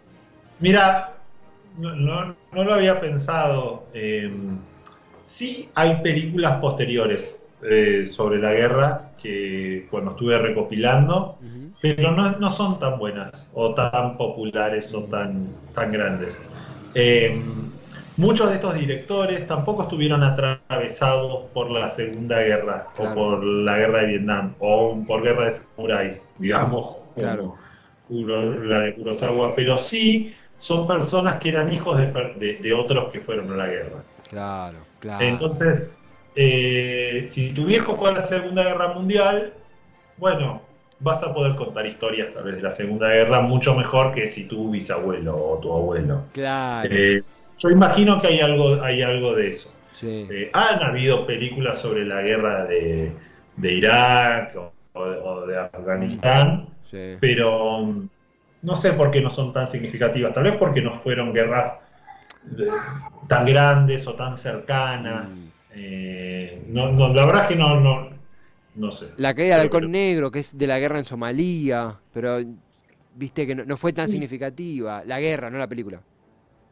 Mira, 0.61 1.15
no, 1.79 1.95
no- 1.97 2.37
no 2.53 2.65
lo 2.65 2.75
había 2.75 3.01
pensado. 3.01 3.85
eh, 3.95 4.31
sí 5.25 5.71
hay 5.75 6.03
películas 6.03 6.61
posteriores 6.61 7.35
eh, 7.63 8.07
sobre 8.07 8.39
la 8.39 8.53
guerra 8.53 9.13
que 9.21 9.87
cuando 9.91 10.13
estuve 10.13 10.39
recopilando, 10.39 11.39
pero 11.81 12.13
no, 12.13 12.33
no 12.39 12.51
son 12.51 12.79
tan 12.79 12.99
buenas 12.99 13.49
o 13.55 13.75
tan 13.75 14.17
populares 14.17 14.93
o 14.95 15.05
tan, 15.05 15.49
tan 15.75 15.93
grandes. 15.93 16.39
Eh, 16.95 17.43
muchos 18.17 18.49
de 18.49 18.57
estos 18.57 18.75
directores 18.75 19.47
tampoco 19.47 19.83
estuvieron 19.83 20.23
atravesados 20.23 21.51
por 21.53 21.71
la 21.71 21.89
Segunda 21.91 22.41
Guerra 22.41 22.85
Claro. 22.95 23.13
o 23.13 23.15
por 23.15 23.45
la 23.45 23.77
Guerra 23.79 24.01
de 24.03 24.07
Vietnam 24.09 24.55
o 24.59 25.03
por 25.07 25.23
guerra 25.23 25.45
de 25.45 25.51
samuráis, 25.53 26.27
digamos, 26.39 26.97
como 27.15 27.21
Claro. 27.21 27.55
Kuro- 28.09 28.65
la 28.65 28.81
de 28.81 28.95
Kurosawa, 28.95 29.55
pero 29.55 29.79
sí 29.79 30.35
son 30.59 30.87
personas 30.87 31.39
que 31.41 31.49
eran 31.51 31.73
hijos 31.73 31.97
de- 31.99 32.59
de 32.63 32.73
otros 32.75 33.11
que 33.13 33.21
fueron 33.21 33.51
a 33.53 33.57
la 33.57 33.67
guerra. 33.67 34.03
Claro, 34.29 34.79
claro. 35.01 35.25
Entonces, 35.25 35.97
eh, 36.35 37.25
si 37.27 37.53
tu 37.53 37.65
viejo 37.67 37.97
fue 37.97 38.11
a 38.11 38.13
la 38.13 38.21
Segunda 38.21 38.63
Guerra 38.65 38.95
Mundial, 38.95 39.53
bueno, 40.17 40.63
vas 41.01 41.23
a 41.23 41.35
poder 41.35 41.57
contar 41.57 41.87
historias 41.87 42.33
tal 42.33 42.45
vez 42.45 42.57
de 42.57 42.63
la 42.63 42.71
Segunda 42.71 43.09
Guerra 43.09 43.41
mucho 43.41 43.75
mejor 43.75 44.13
que 44.13 44.27
si 44.27 44.45
tu 44.45 44.71
bisabuelo 44.71 45.35
o 45.35 45.59
tu 45.59 45.73
abuelo. 45.73 46.25
claro. 46.33 46.89
Eh, 46.91 47.23
yo 47.59 47.71
imagino 47.71 48.21
que 48.21 48.29
hay 48.29 48.41
algo, 48.41 48.83
hay 48.83 49.03
algo 49.03 49.35
de 49.35 49.51
eso. 49.51 49.73
sí. 49.93 50.27
Eh, 50.31 50.51
han 50.53 50.83
habido 50.83 51.27
películas 51.27 51.81
sobre 51.81 52.05
la 52.07 52.23
guerra 52.23 52.65
de, 52.65 53.13
de 53.57 53.73
Irak 53.73 54.57
o, 54.95 55.47
de 55.47 55.59
Afganistán, 55.59 56.67
pero 57.21 57.95
no 58.63 58.75
sé 58.75 58.93
por 58.93 59.11
qué 59.11 59.21
no 59.21 59.31
son 59.31 59.53
tan 59.53 59.67
significativas, 59.67 60.33
tal 60.33 60.45
vez 60.45 60.57
porque 60.57 60.81
no 60.81 60.93
fueron 60.93 61.33
guerras 61.33 61.77
tan 63.29 63.47
grandes 63.47 64.07
o 64.07 64.15
tan 64.15 64.37
cercanas. 64.37 65.35
Mm. 65.35 65.52
Eh, 65.75 66.63
no, 66.69 66.93
no, 66.93 67.13
la 67.13 67.27
verdad 67.27 67.43
es 67.43 67.49
que 67.49 67.57
no, 67.57 67.81
no, 67.81 68.11
no 68.75 68.93
sé. 68.93 69.09
La 69.17 69.35
caída 69.35 69.57
del 69.57 69.67
halcón 69.67 69.91
negro, 69.91 70.31
que 70.31 70.41
es 70.41 70.57
de 70.57 70.67
la 70.67 70.79
guerra 70.79 70.99
en 70.99 71.05
Somalia, 71.05 71.99
pero 72.13 72.41
viste 73.15 73.47
que 73.47 73.55
no, 73.55 73.77
fue 73.77 73.93
tan 73.93 74.09
significativa. 74.09 75.03
La 75.05 75.21
guerra, 75.21 75.51
no 75.51 75.59
la 75.59 75.69
película. 75.69 76.01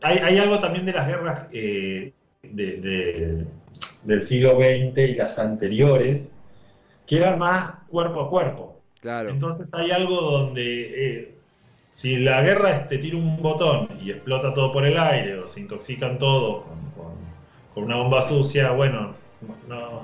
Hay, 0.03 0.19
hay 0.19 0.39
algo 0.39 0.59
también 0.61 0.87
de 0.87 0.93
las 0.93 1.07
guerras 1.07 1.49
eh, 1.53 2.13
del 2.43 4.23
siglo 4.23 4.57
XX 4.57 4.99
y 4.99 5.15
las 5.15 5.39
anteriores, 5.39 6.31
que 7.07 7.17
eran 7.17 7.39
más 7.39 7.75
cuerpo 7.89 8.23
a 8.23 8.31
cuerpo. 8.31 8.81
Claro. 9.01 9.31
Entonces 9.31 9.73
hay 9.75 9.91
algo 9.91 10.21
donde 10.21 11.21
eh, 11.21 11.35
si 11.93 12.17
la 12.17 12.43
guerra 12.43 12.89
te 12.89 12.99
tira 12.99 13.17
un 13.17 13.41
botón 13.43 13.89
y 14.03 14.11
explota 14.11 14.55
todo 14.55 14.73
por 14.73 14.87
el 14.87 14.99
aire 14.99 15.39
o 15.39 15.47
se 15.47 15.61
intoxican 15.61 16.19
todos 16.19 16.65
con, 16.97 17.13
una 17.77 17.97
bomba 17.97 18.23
sucia, 18.23 18.73
bueno, 18.73 19.15
no, 19.69 20.03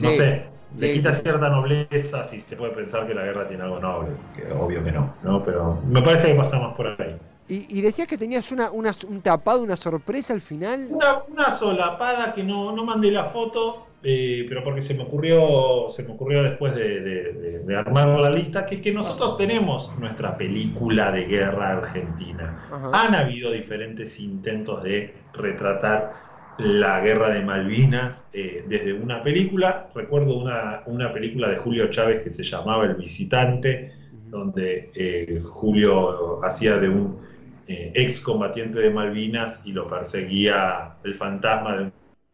no 0.00 0.12
sé, 0.12 0.44
le 0.78 0.94
quita 0.94 1.12
cierta 1.12 1.48
nobleza 1.48 2.24
si 2.24 2.40
se 2.40 2.56
puede 2.56 2.72
pensar 2.72 3.06
que 3.06 3.14
la 3.14 3.22
guerra 3.24 3.46
tiene 3.46 3.62
algo 3.62 3.78
noble, 3.78 4.10
que 4.34 4.52
obvio 4.52 4.82
que 4.82 4.92
no, 4.92 5.14
¿no? 5.22 5.44
pero 5.44 5.80
me 5.86 6.02
parece 6.02 6.28
que 6.28 6.34
pasa 6.34 6.58
más 6.58 6.74
por 6.74 6.88
ahí. 6.88 7.16
Y, 7.46 7.82
decías 7.82 8.08
que 8.08 8.16
tenías 8.16 8.50
una, 8.52 8.70
un 8.70 9.20
tapado, 9.20 9.62
una 9.62 9.76
sorpresa 9.76 10.32
al 10.32 10.40
final. 10.40 10.88
Una, 10.90 11.24
una 11.28 11.50
solapada 11.50 12.32
que 12.32 12.42
no, 12.42 12.72
no 12.72 12.86
mandé 12.86 13.10
la 13.10 13.24
foto, 13.26 13.84
eh, 14.06 14.44
pero 14.48 14.62
porque 14.62 14.82
se 14.82 14.92
me 14.92 15.02
ocurrió, 15.02 15.88
se 15.88 16.02
me 16.02 16.12
ocurrió 16.12 16.42
después 16.42 16.74
de, 16.74 17.74
armar 17.74 18.08
la 18.20 18.28
lista, 18.28 18.66
que 18.66 18.76
es 18.76 18.80
que 18.82 18.92
nosotros 18.92 19.38
tenemos 19.38 19.90
nuestra 19.98 20.36
película 20.36 21.10
de 21.10 21.24
guerra 21.24 21.78
argentina. 21.78 22.90
Han 22.92 23.14
habido 23.14 23.50
diferentes 23.50 24.20
intentos 24.20 24.82
de 24.82 25.14
retratar 25.32 26.12
la 26.58 27.00
guerra 27.00 27.30
de 27.30 27.42
Malvinas 27.42 28.28
eh, 28.32 28.64
desde 28.68 28.92
una 28.92 29.22
película. 29.22 29.88
Recuerdo 29.94 30.36
una, 30.36 30.82
una, 30.86 31.12
película 31.12 31.48
de 31.48 31.56
Julio 31.56 31.88
Chávez 31.90 32.20
que 32.20 32.30
se 32.30 32.44
llamaba 32.44 32.84
El 32.84 32.94
Visitante, 32.94 33.92
donde 34.28 34.90
eh, 34.94 35.42
Julio 35.44 36.44
hacía 36.44 36.78
de 36.78 36.88
un 36.88 37.18
eh, 37.66 37.92
ex 37.94 38.20
combatiente 38.20 38.78
de 38.78 38.90
Malvinas 38.90 39.62
y 39.64 39.72
lo 39.72 39.88
perseguía 39.88 40.94
el 41.02 41.14
fantasma 41.14 41.76
de 41.76 41.82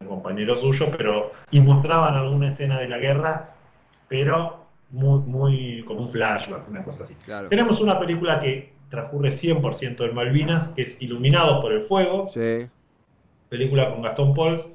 un 0.01 0.07
compañero 0.07 0.55
suyo, 0.55 0.89
pero 0.95 1.31
y 1.51 1.61
mostraban 1.61 2.15
alguna 2.15 2.49
escena 2.49 2.79
de 2.79 2.89
la 2.89 2.97
guerra, 2.97 3.51
pero 4.07 4.65
muy, 4.89 5.19
muy 5.21 5.83
como 5.87 6.01
un 6.01 6.09
flashback, 6.09 6.67
una 6.69 6.83
cosa 6.83 7.03
así. 7.03 7.15
Tenemos 7.49 7.79
una 7.81 7.99
película 7.99 8.39
que 8.39 8.73
transcurre 8.89 9.29
100% 9.29 10.09
en 10.09 10.13
Malvinas, 10.13 10.67
que 10.69 10.81
es 10.81 11.01
Iluminados 11.01 11.61
por 11.61 11.71
el 11.71 11.81
Fuego, 11.81 12.29
película 13.51 13.89
con 13.91 14.01
Gastón 14.01 14.33
Pauls, 14.33 14.65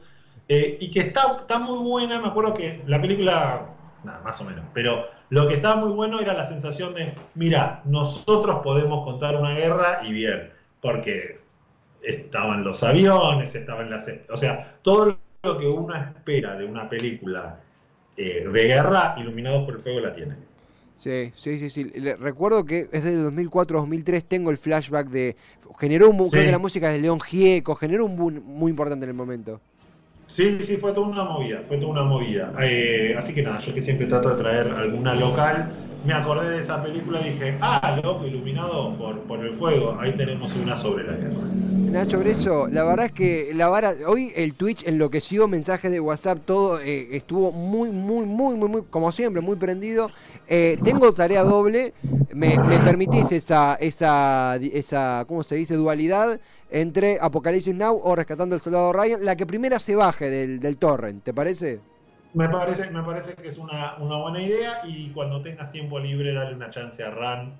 eh, 0.49 0.77
y 0.79 0.91
que 0.91 1.01
está, 1.01 1.39
está 1.41 1.59
muy 1.59 1.79
buena, 1.79 2.21
me 2.21 2.29
acuerdo 2.29 2.53
que 2.53 2.83
la 2.87 3.01
película, 3.01 3.71
nada, 4.05 4.21
más 4.23 4.39
o 4.43 4.45
menos, 4.45 4.67
pero 4.75 5.07
lo 5.31 5.49
que 5.49 5.55
estaba 5.55 5.77
muy 5.77 5.93
bueno 5.93 6.21
era 6.21 6.35
la 6.35 6.45
sensación 6.45 6.93
de, 6.93 7.15
mira, 7.35 7.81
nosotros 7.87 8.61
podemos 8.62 9.03
contar 9.03 9.35
una 9.37 9.53
guerra 9.53 10.03
y 10.05 10.12
bien, 10.12 10.51
porque 10.83 11.41
estaban 12.03 12.65
los 12.65 12.83
aviones, 12.83 13.55
estaban 13.55 13.91
las... 13.91 14.09
O 14.29 14.37
sea, 14.37 14.75
todo 14.83 15.17
lo 15.43 15.59
que 15.59 15.67
uno 15.67 15.97
espera 15.97 16.55
de 16.55 16.67
una 16.67 16.87
película 16.87 17.59
eh, 18.17 18.47
de 18.47 18.62
guerra, 18.67 19.15
Iluminados 19.17 19.65
por 19.65 19.75
el 19.75 19.81
Fuego, 19.81 20.01
la 20.01 20.15
tiene. 20.15 20.37
Sí, 20.96 21.30
sí, 21.35 21.59
sí, 21.59 21.70
sí. 21.70 21.85
Recuerdo 22.18 22.64
que 22.64 22.88
es 22.90 23.04
del 23.04 23.24
2004-2003, 23.26 24.24
tengo 24.26 24.50
el 24.50 24.56
flashback 24.56 25.09
de... 25.09 25.37
Generó 25.78 26.11
un... 26.11 26.30
Creo 26.30 26.44
que 26.44 26.50
la 26.50 26.59
música 26.59 26.88
es 26.88 26.96
de 26.96 27.02
León 27.02 27.20
Gieco, 27.20 27.74
generó 27.74 28.06
un 28.06 28.16
boom 28.16 28.42
muy 28.44 28.70
importante 28.70 29.04
en 29.04 29.11
el 29.11 29.16
momento. 29.16 29.61
Sí, 30.26 30.59
sí, 30.62 30.76
fue 30.76 30.92
toda 30.92 31.06
una 31.06 31.24
movida, 31.24 31.62
fue 31.66 31.78
toda 31.78 31.92
una 31.92 32.02
movida. 32.02 32.52
Eh, 32.61 33.14
así 33.16 33.32
que 33.32 33.42
nada, 33.42 33.59
yo 33.59 33.72
que 33.72 33.80
siempre 33.80 34.06
trato 34.06 34.30
de 34.30 34.42
traer 34.42 34.68
alguna 34.68 35.14
local, 35.14 35.72
me 36.04 36.12
acordé 36.12 36.50
de 36.50 36.59
esa 36.59 36.82
película 36.82 37.20
y 37.26 37.32
dije, 37.32 37.59
ah, 37.61 37.98
loco, 38.02 38.26
iluminado 38.26 38.96
por, 38.96 39.20
por 39.22 39.40
el 39.40 39.54
fuego, 39.54 39.96
ahí 40.00 40.16
tenemos 40.16 40.54
una 40.54 40.76
sobre 40.76 41.04
la 41.04 41.12
guerra. 41.12 41.40
Nacho 41.90 42.18
Breso, 42.18 42.68
la 42.68 42.85
verdad 42.85 43.06
es 43.06 43.12
que 43.12 43.52
la 43.54 43.68
vara, 43.68 43.92
hoy 44.06 44.32
el 44.37 44.54
Twitch 44.54 44.87
enloqueció, 44.87 45.48
mensajes 45.48 45.90
de 45.90 45.98
WhatsApp, 45.98 46.40
todo 46.44 46.80
eh, 46.80 47.16
estuvo 47.16 47.52
muy, 47.52 47.90
muy, 47.90 48.26
muy, 48.26 48.56
muy, 48.56 48.68
muy, 48.68 48.82
como 48.90 49.11
siempre, 49.12 49.40
muy 49.40 49.56
prendido. 49.56 50.11
Eh, 50.46 50.78
tengo 50.85 51.14
tarea 51.14 51.42
doble, 51.42 51.94
me, 52.35 52.59
me, 52.59 52.78
permitís 52.80 53.32
esa, 53.32 53.76
esa, 53.76 54.56
esa, 54.56 55.24
¿cómo 55.26 55.42
se 55.42 55.56
dice? 55.56 55.74
Dualidad 55.74 56.38
entre 56.70 57.18
Apocalipsis 57.20 57.74
Now 57.74 58.00
o 58.02 58.14
Rescatando 58.14 58.56
al 58.56 58.61
Soldado 58.61 58.92
Ryan, 58.92 59.24
la 59.24 59.37
que 59.37 59.46
primera 59.46 59.78
se 59.78 59.96
baje 59.96 60.28
del, 60.28 60.61
del 60.61 60.76
torrent, 60.76 61.24
¿te 61.24 61.32
parece? 61.32 61.80
Me 62.35 62.49
parece, 62.49 62.91
me 62.91 63.03
parece 63.03 63.35
que 63.35 63.49
es 63.49 63.59
una, 63.59 63.95
buena 63.95 64.43
idea 64.43 64.83
y 64.85 65.11
cuando 65.11 65.43
tengas 65.43 65.73
tiempo 65.73 65.99
libre 65.99 66.35
dale 66.35 66.55
una 66.55 66.71
chance 66.71 67.03
a 67.03 67.11
Ran. 67.11 67.55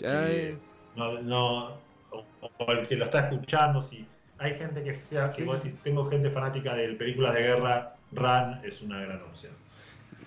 Eh, 0.00 0.56
no, 0.96 1.68
o, 2.10 2.72
el 2.72 2.86
que 2.86 2.96
lo 2.96 3.06
está 3.06 3.28
escuchando, 3.28 3.80
si 3.80 4.06
hay 4.38 4.54
gente 4.54 4.82
que 4.82 5.00
sea, 5.02 5.30
que 5.30 5.44
vos 5.44 5.62
decís, 5.62 5.78
tengo 5.82 6.04
gente 6.10 6.30
fanática 6.30 6.74
de 6.74 6.88
películas 6.94 7.34
de 7.34 7.40
guerra, 7.40 7.94
Ran 8.12 8.60
es 8.64 8.82
una 8.82 9.00
gran 9.00 9.22
opción. 9.22 9.52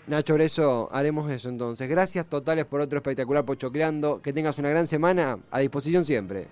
Nacho 0.08 0.36
eso 0.36 0.90
haremos 0.92 1.32
eso 1.32 1.50
entonces. 1.50 1.90
Gracias 1.90 2.28
totales 2.28 2.66
por 2.66 2.80
otro 2.80 3.00
espectacular 3.00 3.44
Pochocleando. 3.44 4.22
Que 4.22 4.34
tengas 4.34 4.60
una 4.60 4.70
gran 4.70 4.86
semana. 4.86 5.40
A 5.50 5.60
disposición 5.60 6.06
siempre. 6.06 6.48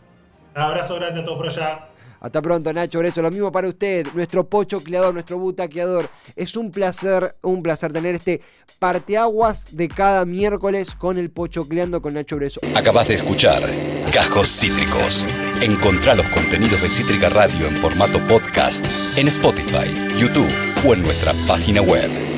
Un 0.55 0.61
abrazo 0.61 0.95
grande 0.95 1.21
a 1.21 1.23
todos 1.23 1.37
por 1.37 1.47
allá. 1.47 1.87
Hasta 2.23 2.41
pronto, 2.41 2.71
Nacho 2.71 3.01
eso 3.03 3.21
Lo 3.21 3.29
mismo 3.29 3.51
para 3.51 3.67
usted, 3.67 4.07
nuestro 4.13 4.47
pocho 4.47 4.81
creador, 4.81 5.13
nuestro 5.13 5.37
butaqueador. 5.37 6.09
Es 6.35 6.55
un 6.55 6.71
placer, 6.71 7.35
un 7.43 7.61
placer 7.61 7.91
tener 7.91 8.15
este 8.15 8.41
parteaguas 8.79 9.67
de 9.71 9.87
cada 9.87 10.25
miércoles 10.25 10.95
con 10.95 11.17
el 11.17 11.29
pocho 11.29 11.67
cleando 11.67 12.01
con 12.01 12.15
Nacho 12.15 12.37
Breso. 12.37 12.61
Acabas 12.75 13.07
de 13.09 13.15
escuchar 13.15 13.63
Cajos 14.11 14.47
Cítricos. 14.47 15.27
Encontrá 15.61 16.15
los 16.15 16.27
contenidos 16.29 16.81
de 16.81 16.89
Cítrica 16.89 17.29
Radio 17.29 17.67
en 17.67 17.77
formato 17.77 18.25
podcast 18.27 18.85
en 19.15 19.27
Spotify, 19.27 20.17
YouTube 20.17 20.51
o 20.85 20.93
en 20.93 21.03
nuestra 21.03 21.33
página 21.47 21.81
web. 21.81 22.32